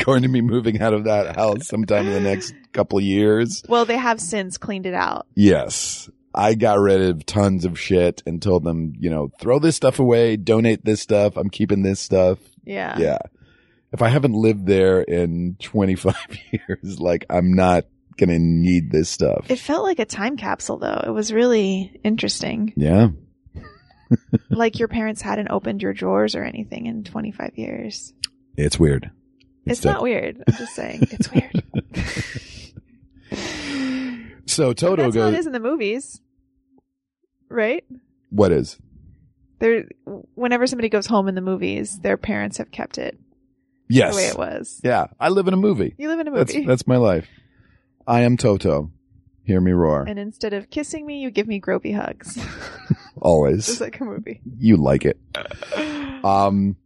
[0.05, 3.63] going to be moving out of that house sometime in the next couple of years.
[3.69, 5.27] Well, they have since cleaned it out.
[5.35, 6.09] Yes.
[6.35, 10.01] I got rid of tons of shit and told them, you know, throw this stuff
[10.01, 11.37] away, donate this stuff.
[11.37, 12.39] I'm keeping this stuff.
[12.65, 12.99] Yeah.
[12.99, 13.19] Yeah.
[13.95, 16.17] If I haven't lived there in 25
[16.51, 17.85] years, like I'm not
[18.17, 19.49] going to need this stuff.
[19.49, 21.01] It felt like a time capsule, though.
[21.07, 22.73] It was really interesting.
[22.77, 23.09] yeah.
[24.51, 28.13] like your parents hadn't opened your drawers or anything in 25 years.
[28.57, 29.11] It's weird.
[29.65, 30.43] It's, def- not weird.
[30.47, 31.09] I'm just saying.
[31.11, 31.63] It's weird.
[34.47, 36.21] So Toto that's how it goes, is in the movies.
[37.49, 37.83] Right?
[38.31, 38.79] what is?
[39.59, 39.85] There,
[40.35, 43.19] whenever somebody goes home in the movies, their parents have kept it
[43.89, 44.15] Yes.
[44.15, 44.81] the way it was.
[44.83, 45.07] Yeah.
[45.21, 45.95] I live in a movie.
[45.99, 46.65] You live in a movie.
[46.65, 47.29] that's my life.
[48.07, 48.91] I am Toto.
[49.47, 50.05] Hear me roar.
[50.09, 52.35] and instead of kissing me, you give me gropey hugs.
[52.89, 53.81] Just Always.
[53.81, 54.41] like a movie.
[54.59, 55.19] You like it.
[56.25, 56.77] Um,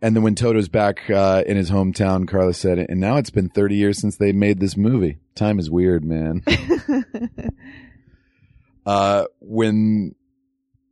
[0.00, 3.50] and then when Toto's back uh, in his hometown, Carla said, and now it's been
[3.50, 5.18] 30 years since they made this movie.
[5.34, 6.42] Time is weird, man.
[8.84, 10.14] Uh, when,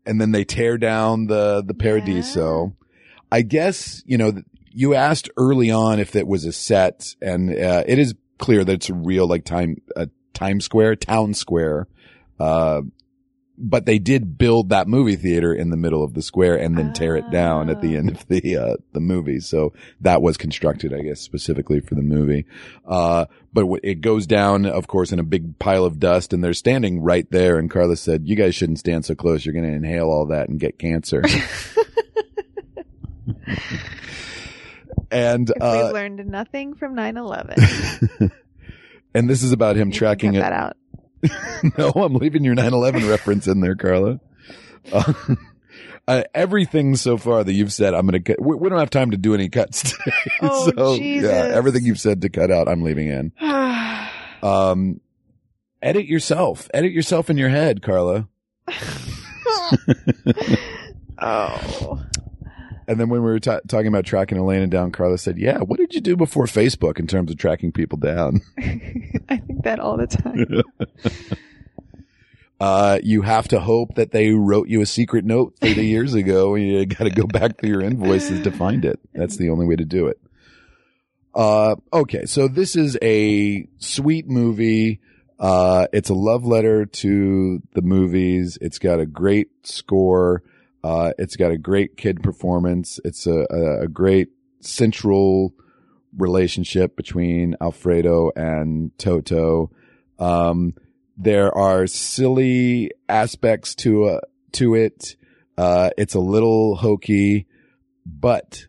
[0.07, 2.77] and then they tear down the, the Paradiso.
[3.33, 7.85] I guess, you know, you asked early on if it was a set and, uh,
[7.87, 11.87] it is clear that it's a real, like, time, uh, Times Square, town square.
[12.39, 12.83] Uh,
[13.63, 16.95] but they did build that movie theater in the middle of the square and then
[16.95, 17.99] tear it down at the Ah.
[17.99, 19.39] end of the, uh, the movie.
[19.39, 22.47] So that was constructed, I guess, specifically for the movie.
[22.87, 26.55] Uh, but it goes down, of course, in a big pile of dust and they're
[26.55, 27.59] standing right there.
[27.59, 29.45] And Carla said, you guys shouldn't stand so close.
[29.45, 31.23] You're going to inhale all that and get cancer.
[35.11, 38.31] and, uh, we learned nothing from 9-11,
[39.15, 40.43] and this is about him you tracking it.
[40.43, 40.77] out.
[41.79, 44.21] no, I'm leaving your 9/11 reference in there, Carla.
[44.91, 45.13] Uh,
[46.09, 48.43] uh, everything so far that you've said, I'm going to cut.
[48.45, 50.17] We, we don't have time to do any cuts today.
[50.41, 51.31] Oh, so Jesus.
[51.31, 53.33] yeah, everything you've said to cut out, I'm leaving in.
[54.43, 55.03] Um,
[55.83, 56.71] edit yourself.
[56.73, 58.27] Edit yourself in your head, Carla.
[61.19, 62.03] oh.
[62.91, 65.79] And then when we were ta talking about tracking Elena down, Carla said, "Yeah, what
[65.79, 69.97] did you do before Facebook in terms of tracking people down?" I think that all
[69.97, 70.63] the time.
[72.61, 76.55] Uh, you have to hope that they wrote you a secret note 30 years ago
[76.55, 79.01] and you got to go back through your invoices to find it.
[79.15, 80.21] That's the only way to do it.
[81.35, 82.27] Uh, okay.
[82.27, 85.01] So this is a sweet movie.
[85.39, 88.59] Uh, it's a love letter to the movies.
[88.61, 90.43] It's got a great score.
[90.83, 92.99] Uh, it's got a great kid performance.
[93.05, 94.29] It's a, a, a great
[94.61, 95.55] central
[96.17, 99.71] relationship between Alfredo and Toto.
[100.19, 100.75] Um,
[101.17, 104.21] there are silly aspects to uh,
[104.53, 105.17] to it.
[105.57, 107.47] Uh, it's a little hokey,
[108.07, 108.67] but,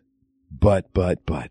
[0.50, 1.50] but, but, but,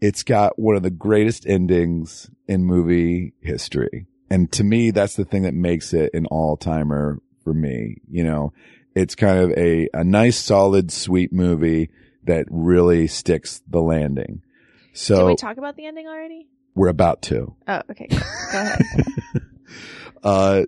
[0.00, 4.06] it's got one of the greatest endings in movie history.
[4.30, 7.98] And to me, that's the thing that makes it an all timer for me.
[8.10, 8.52] You know,
[8.96, 11.90] it's kind of a, a nice, solid, sweet movie
[12.24, 14.42] that really sticks the landing.
[14.92, 16.48] Did So we talk about the ending already?
[16.74, 17.54] we're about to.
[17.68, 18.06] Oh, okay.
[18.08, 18.18] Go
[18.52, 18.82] ahead.
[20.24, 20.64] Uh,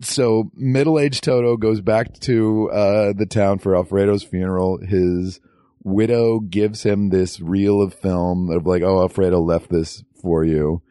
[0.00, 4.78] so middle-aged Toto goes back to, uh, the town for Alfredo's funeral.
[4.78, 5.38] His
[5.84, 10.82] widow gives him this reel of film of like, oh, Alfredo left this for you.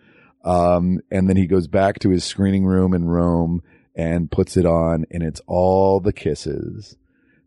[0.46, 3.62] Um, and then he goes back to his screening room in Rome
[3.96, 6.96] and puts it on and it's all the kisses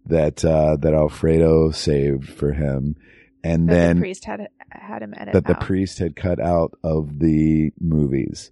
[0.06, 2.96] that, uh, that Alfredo saved for him.
[3.42, 6.72] And That then the priest had had him edit that the priest had cut out
[6.82, 8.50] of the movies.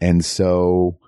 [0.00, 0.98] And so,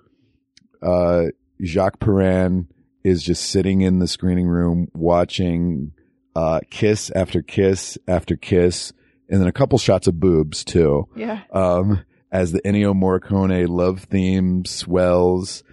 [0.81, 1.25] uh,
[1.63, 2.67] Jacques Perrin
[3.03, 5.91] is just sitting in the screening room watching,
[6.35, 8.93] uh, kiss after kiss after kiss.
[9.29, 11.07] And then a couple shots of boobs too.
[11.15, 11.41] Yeah.
[11.51, 15.63] Um, as the Ennio Morricone love theme swells.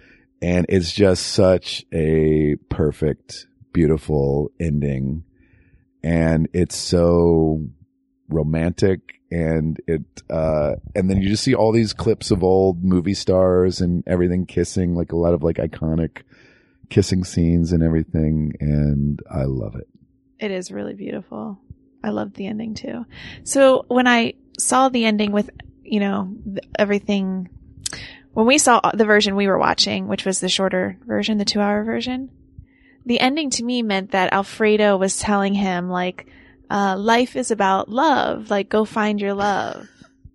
[0.45, 5.23] And it's just such a perfect, beautiful ending.
[6.03, 7.67] And it's so
[8.29, 13.15] romantic and it, uh, and then you just see all these clips of old movie
[13.15, 16.21] stars and everything kissing, like a lot of like iconic
[16.91, 19.87] kissing scenes and everything, and I love it.
[20.39, 21.59] It is really beautiful.
[22.03, 23.07] I loved the ending too.
[23.45, 25.49] So when I saw the ending with,
[25.83, 26.31] you know,
[26.77, 27.49] everything,
[28.35, 31.59] when we saw the version we were watching, which was the shorter version, the two
[31.61, 32.29] hour version,
[33.05, 36.27] the ending to me meant that Alfredo was telling him like,
[36.69, 38.49] uh, life is about love.
[38.49, 39.87] Like go find your love.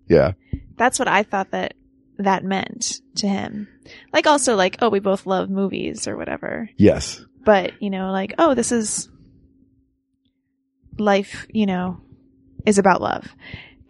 [0.07, 0.33] Yeah.
[0.77, 1.75] That's what I thought that
[2.17, 3.67] that meant to him.
[4.13, 7.23] Like also like, oh, we both love movies or whatever Yes.
[7.43, 9.09] but you know like oh this is
[10.97, 11.99] life you know
[12.65, 13.35] is about love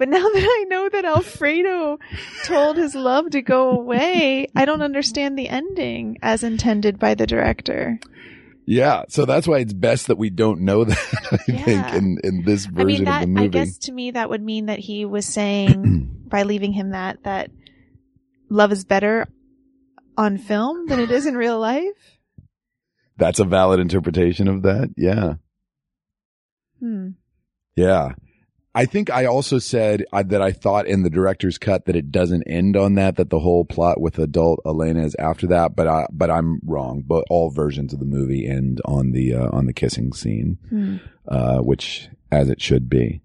[0.02, 2.00] but now that i know that alfredo
[2.48, 7.28] told his love to go away i don't understand the ending as intended by the
[7.28, 8.00] director
[8.66, 9.04] Yeah.
[9.10, 10.98] So that's why it's best that we don't know that,
[11.32, 13.60] I think, in, in this version i mean that of the movie.
[13.60, 17.22] i guess to me that would mean that he was saying by leaving him that
[17.24, 17.52] that
[18.50, 19.28] love is better
[20.18, 22.18] on film than it is in real life
[23.18, 24.90] That's a valid interpretation of that.
[24.98, 25.36] Yeah.
[26.80, 27.10] hmm
[27.76, 28.14] Yeah.
[28.74, 32.10] I think I also said uh, that I thought in the director's cut that it
[32.12, 35.88] doesn't end on that, that the whole plot with adult Elena is after that, but
[35.88, 37.04] I, but I'm wrong.
[37.06, 40.98] But all versions of the movie end on the, uh, on the kissing scene, Hmm.
[41.28, 43.22] uh, which as it should be.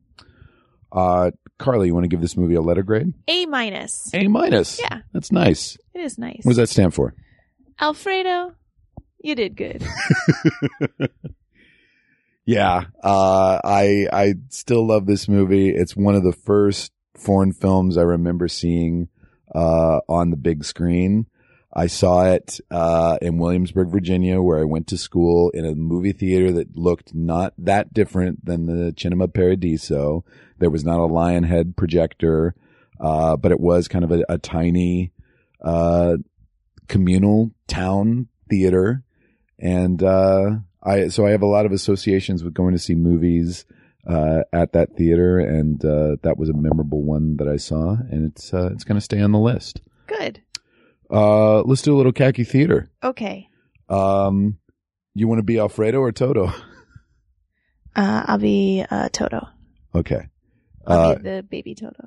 [0.90, 3.12] Uh, Carly, you want to give this movie a letter grade?
[3.28, 4.80] a minus A minus.
[4.80, 5.02] Yeah.
[5.12, 5.78] That's nice.
[5.94, 7.14] it is nice What does that stand for?
[7.80, 8.52] alfredo
[9.22, 9.84] you did good
[12.46, 15.70] Yeah, uh, I I still love this movie.
[15.70, 19.08] It's one of the first foreign films I remember seeing
[19.52, 21.26] uh, on the big screen.
[21.74, 26.12] I saw it uh, in Williamsburg, Virginia, where I went to school in a movie
[26.12, 30.24] theater that looked not that different than the Cinema Paradiso.
[30.58, 32.54] There was not a lion head projector,
[33.00, 35.12] uh, but it was kind of a, a tiny
[35.60, 36.16] uh,
[36.88, 39.02] communal town theater,
[39.58, 40.50] and uh,
[40.86, 43.64] I so I have a lot of associations with going to see movies
[44.06, 48.30] uh, at that theater, and uh, that was a memorable one that I saw, and
[48.30, 49.80] it's uh, it's going to stay on the list.
[50.06, 50.40] good
[51.10, 52.88] Uh, let's do a little khaki theater.
[53.02, 53.48] okay
[53.88, 54.58] Um,
[55.14, 56.52] you want to be Alfredo or Toto?
[57.98, 59.48] Uh, I'll be uh, Toto.
[59.94, 60.26] Okay,
[60.86, 62.04] I'll uh, be the baby Toto,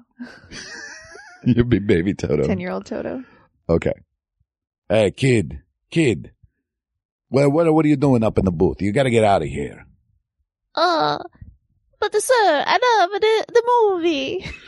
[1.44, 2.46] you'll be baby Toto.
[2.46, 3.24] ten year old Toto.
[3.68, 3.94] Okay.
[4.88, 6.32] Hey, kid, kid.
[7.30, 8.82] Well, what what are you doing up in the booth?
[8.82, 9.86] You got to get out of here.
[10.76, 11.20] Uh,
[12.00, 14.46] but sir, I love the the movie.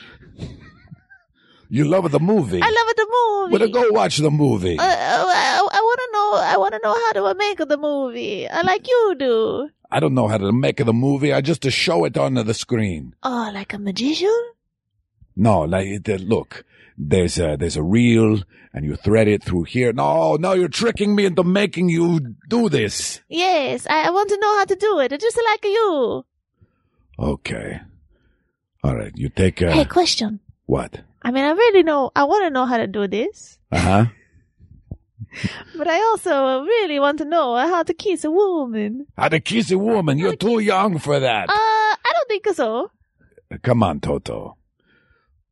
[1.74, 2.60] You love the movie.
[2.62, 3.52] I love the movie.
[3.54, 4.78] Well, then go watch the movie.
[4.78, 6.34] Uh, I, I want to know.
[6.44, 8.46] I want to know how to make the movie.
[8.46, 9.70] I like you do.
[9.90, 11.32] I don't know how to make the movie.
[11.32, 13.16] I just to show it on the screen.
[13.24, 14.38] Oh, like a magician?
[15.38, 16.66] No, like uh, look,
[16.98, 18.42] there's a there's a reel,
[18.74, 19.94] and you thread it through here.
[19.94, 23.22] No, no, you're tricking me into making you do this.
[23.30, 26.26] Yes, I, I want to know how to do it, just like you.
[27.20, 27.80] Okay,
[28.84, 29.12] all right.
[29.16, 29.72] You take a.
[29.72, 30.40] Hey, question.
[30.66, 31.02] what?
[31.22, 32.12] I mean, I really know.
[32.16, 34.06] I want to know how to do this, Uh huh.
[35.78, 39.06] but I also really want to know how to kiss a woman.
[39.18, 40.18] How to kiss a woman?
[40.18, 41.50] You're too young for that.
[41.50, 42.92] Uh, I don't think so.
[43.64, 44.58] Come on, Toto.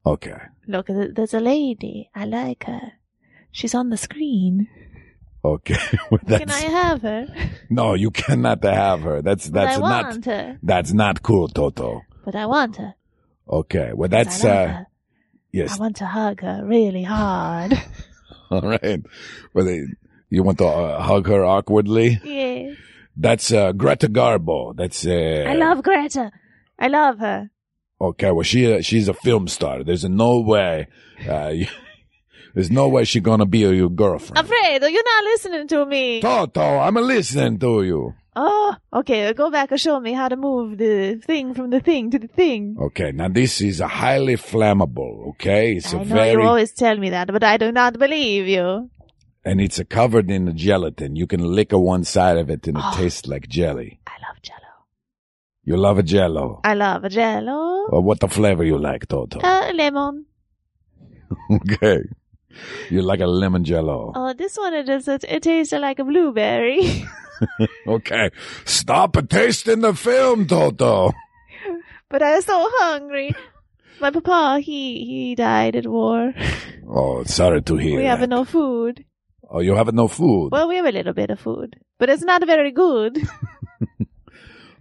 [0.10, 0.38] Okay.
[0.68, 2.10] Look, th- there's a lady.
[2.16, 2.94] I like her.
[3.52, 4.68] She's on the screen.
[5.44, 5.78] Okay.
[6.12, 7.28] Well, Can I have her?
[7.70, 9.22] no, you cannot have her.
[9.22, 10.58] That's But that's I not want her.
[10.64, 12.02] that's not cool, Toto.
[12.26, 12.96] But I want her.
[13.48, 13.92] Okay.
[13.94, 14.88] Well, that's I like uh her.
[15.74, 17.74] I want to hug her really hard.
[18.52, 19.02] All right.
[19.54, 19.86] Well, they,
[20.30, 22.20] you want to uh, hug her awkwardly?
[22.24, 22.76] yes.
[23.16, 24.76] That's uh, Greta Garbo.
[24.76, 26.32] That's uh, I love Greta.
[26.80, 27.50] I love her.
[28.02, 29.84] Okay, well, she she's a film star.
[29.84, 30.88] There's no way.
[31.28, 31.68] Uh, you,
[32.54, 34.38] there's no way she's gonna be your girlfriend.
[34.38, 36.22] Alfredo, you're not listening to me.
[36.22, 38.14] Toto, I'm listening to you.
[38.36, 39.34] Oh, okay.
[39.34, 42.28] Go back and show me how to move the thing from the thing to the
[42.28, 42.78] thing.
[42.80, 45.30] Okay, now this is a highly flammable.
[45.32, 48.00] Okay, it's I a know very you always tell me that, but I do not
[48.00, 48.90] believe you.
[49.44, 51.18] and it's a covered in gelatin.
[51.18, 52.94] You can lick a one side of it and it Oh.
[52.96, 54.00] tastes like jelly.
[54.08, 54.69] I love Jello.
[55.64, 56.62] You love a Jello.
[56.64, 57.88] I love a Jello.
[57.92, 59.40] Well, what the flavor you like, Toto?
[59.40, 60.26] Uh, lemon.
[61.52, 62.00] okay,
[62.90, 64.12] you like a lemon Jello.
[64.16, 65.08] Oh, this one it is.
[65.08, 67.06] It, it tastes like a blueberry.
[67.88, 68.32] Okay,
[68.66, 71.14] stop tasting the film, Toto.
[72.10, 73.34] but I'm so hungry.
[74.02, 76.34] My papa, he he died at war.
[76.86, 78.20] Oh, sorry to hear we that.
[78.20, 79.06] have no food.
[79.50, 80.52] Oh, you have no food.
[80.52, 83.18] Well, we have a little bit of food, but it's not very good.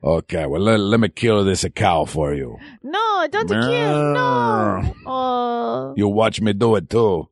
[0.02, 2.56] Okay, well, let, let me kill this a cow for you.
[2.82, 4.12] No, don't kill.
[4.14, 4.94] No.
[5.06, 7.28] Oh, You watch me do it too.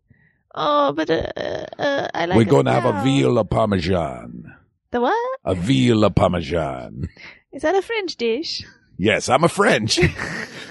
[0.55, 1.31] oh, but uh,
[1.79, 2.37] uh, I like.
[2.37, 4.53] We're going to have a veal of parmesan.
[4.91, 5.41] The what?
[5.45, 7.09] A veal of parmesan.
[7.53, 8.65] Is that a French dish?
[8.99, 9.99] Yes, I'm a French.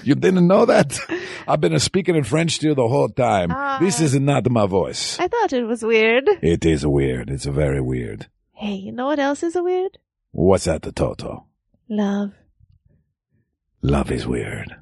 [0.02, 0.98] you didn't know that?
[1.48, 3.50] I've been speaking in French to you the whole time.
[3.52, 3.78] Ah.
[3.80, 5.18] this is not my voice.
[5.18, 6.28] I thought it was weird.
[6.42, 7.30] It is weird.
[7.30, 8.26] It's very weird.
[8.52, 9.98] Hey, you know what else is a weird?
[10.32, 11.46] What's that, the Toto?
[11.88, 12.32] Love.
[13.82, 14.74] Love is weird.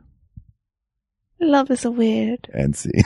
[1.40, 2.48] Love is a weird.
[2.54, 2.90] And see,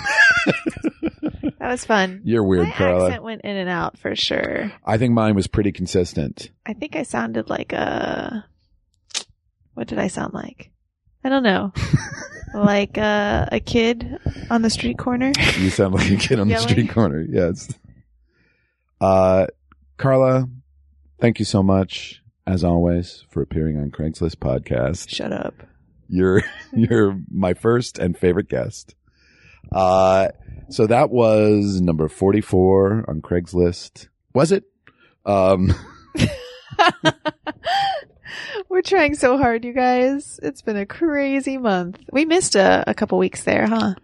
[1.59, 2.21] That was fun.
[2.25, 3.07] you're weird, My Carla.
[3.07, 4.71] accent went in and out for sure.
[4.85, 6.51] I think mine was pretty consistent.
[6.65, 8.45] I think I sounded like a.
[9.75, 10.71] What did I sound like?
[11.25, 11.73] I don't know.
[12.55, 14.19] like a, a kid
[14.51, 15.33] on the street corner.
[15.59, 17.25] You sound like a kid on the street corner.
[17.29, 17.73] Yes.
[19.01, 19.47] Uh,
[19.97, 20.49] Carla,
[21.21, 25.11] thank you so much, as always, for appearing on Craig's List podcast.
[25.11, 25.55] Shut up.
[26.09, 26.43] You're
[26.73, 28.95] you're my first and favorite guest.
[29.71, 30.29] Uh,
[30.71, 34.09] so that was number forty four on Craig's List.
[34.33, 34.65] Was it?
[35.27, 35.75] Um,
[38.71, 40.41] We're trying so hard, you guys.
[40.43, 42.01] It's been a crazy month.
[42.13, 43.95] We missed a, a couple weeks there, huh?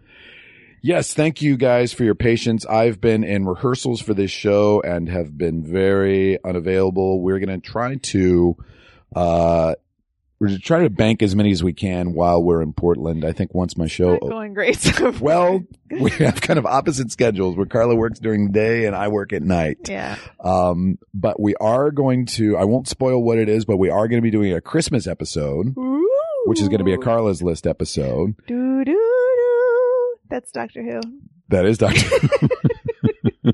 [0.85, 2.65] Yes, thank you guys for your patience.
[2.65, 7.21] I've been in rehearsals for this show and have been very unavailable.
[7.21, 8.55] We're gonna try to,
[9.15, 9.75] uh,
[10.39, 13.25] we're trying to bank as many as we can while we're in Portland.
[13.25, 15.11] I think once my show Not going great so.
[15.19, 19.07] Well, we have kind of opposite schedules where Carla works during the day and I
[19.07, 19.89] work at night.
[19.89, 20.17] yeah.
[20.39, 24.07] Um, but we are going to, I won't spoil what it is, but we are
[24.07, 25.73] going to be doing a Christmas episode,
[26.45, 28.35] which is going to be a Carla's List episode.
[28.45, 29.04] Do do do.
[30.29, 31.01] That's Doctor Who.
[31.49, 31.99] That is Doctor.
[33.43, 33.51] Who.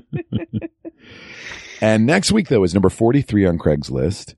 [1.80, 4.34] and next week though is number 43 on Craig's List.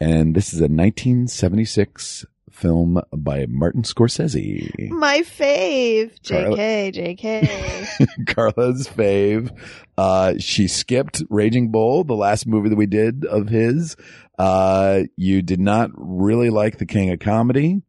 [0.00, 2.24] And this is a 1976
[2.58, 4.90] film by Martin Scorsese.
[4.90, 6.20] My fave.
[6.22, 8.26] JK, JK.
[8.26, 9.50] Carla's fave.
[9.96, 13.96] Uh, she skipped Raging Bull, the last movie that we did of his.
[14.38, 17.82] Uh, you did not really like The King of Comedy.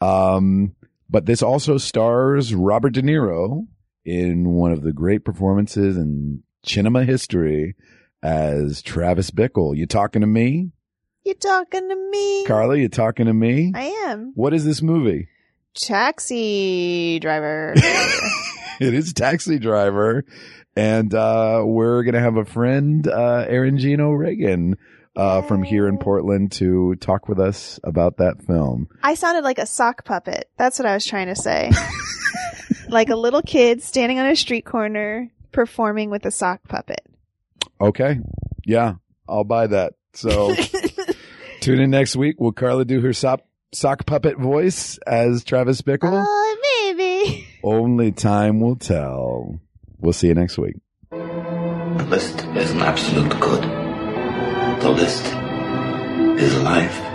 [0.00, 0.74] Um,
[1.08, 3.66] but this also stars Robert De Niro
[4.04, 7.74] in one of the great performances in cinema history
[8.22, 9.76] as Travis Bickle.
[9.76, 10.72] You talking to me?
[11.24, 12.44] you talking to me?
[12.46, 13.72] Carla, you talking to me?
[13.74, 14.32] I am.
[14.34, 15.28] What is this movie?
[15.74, 17.74] Taxi driver.
[18.80, 20.24] it is Taxi Driver.
[20.74, 24.76] And uh, we're going to have a friend, uh, Aaron Gino Reagan,
[25.18, 28.88] uh, from here in Portland to talk with us about that film.
[29.02, 30.48] I sounded like a sock puppet.
[30.56, 31.72] That's what I was trying to say.
[32.88, 37.04] like a little kid standing on a street corner performing with a sock puppet.
[37.80, 38.20] Okay.
[38.64, 38.94] Yeah,
[39.28, 39.94] I'll buy that.
[40.14, 40.54] So
[41.60, 42.40] tune in next week.
[42.40, 43.40] Will Carla do her sock,
[43.72, 46.24] sock puppet voice as Travis Bickle?
[46.24, 47.48] oh, maybe.
[47.64, 49.60] Only time will tell.
[49.98, 50.76] We'll see you next week.
[51.10, 53.87] The list is an absolute good.
[54.80, 55.24] The list
[56.40, 57.07] is life.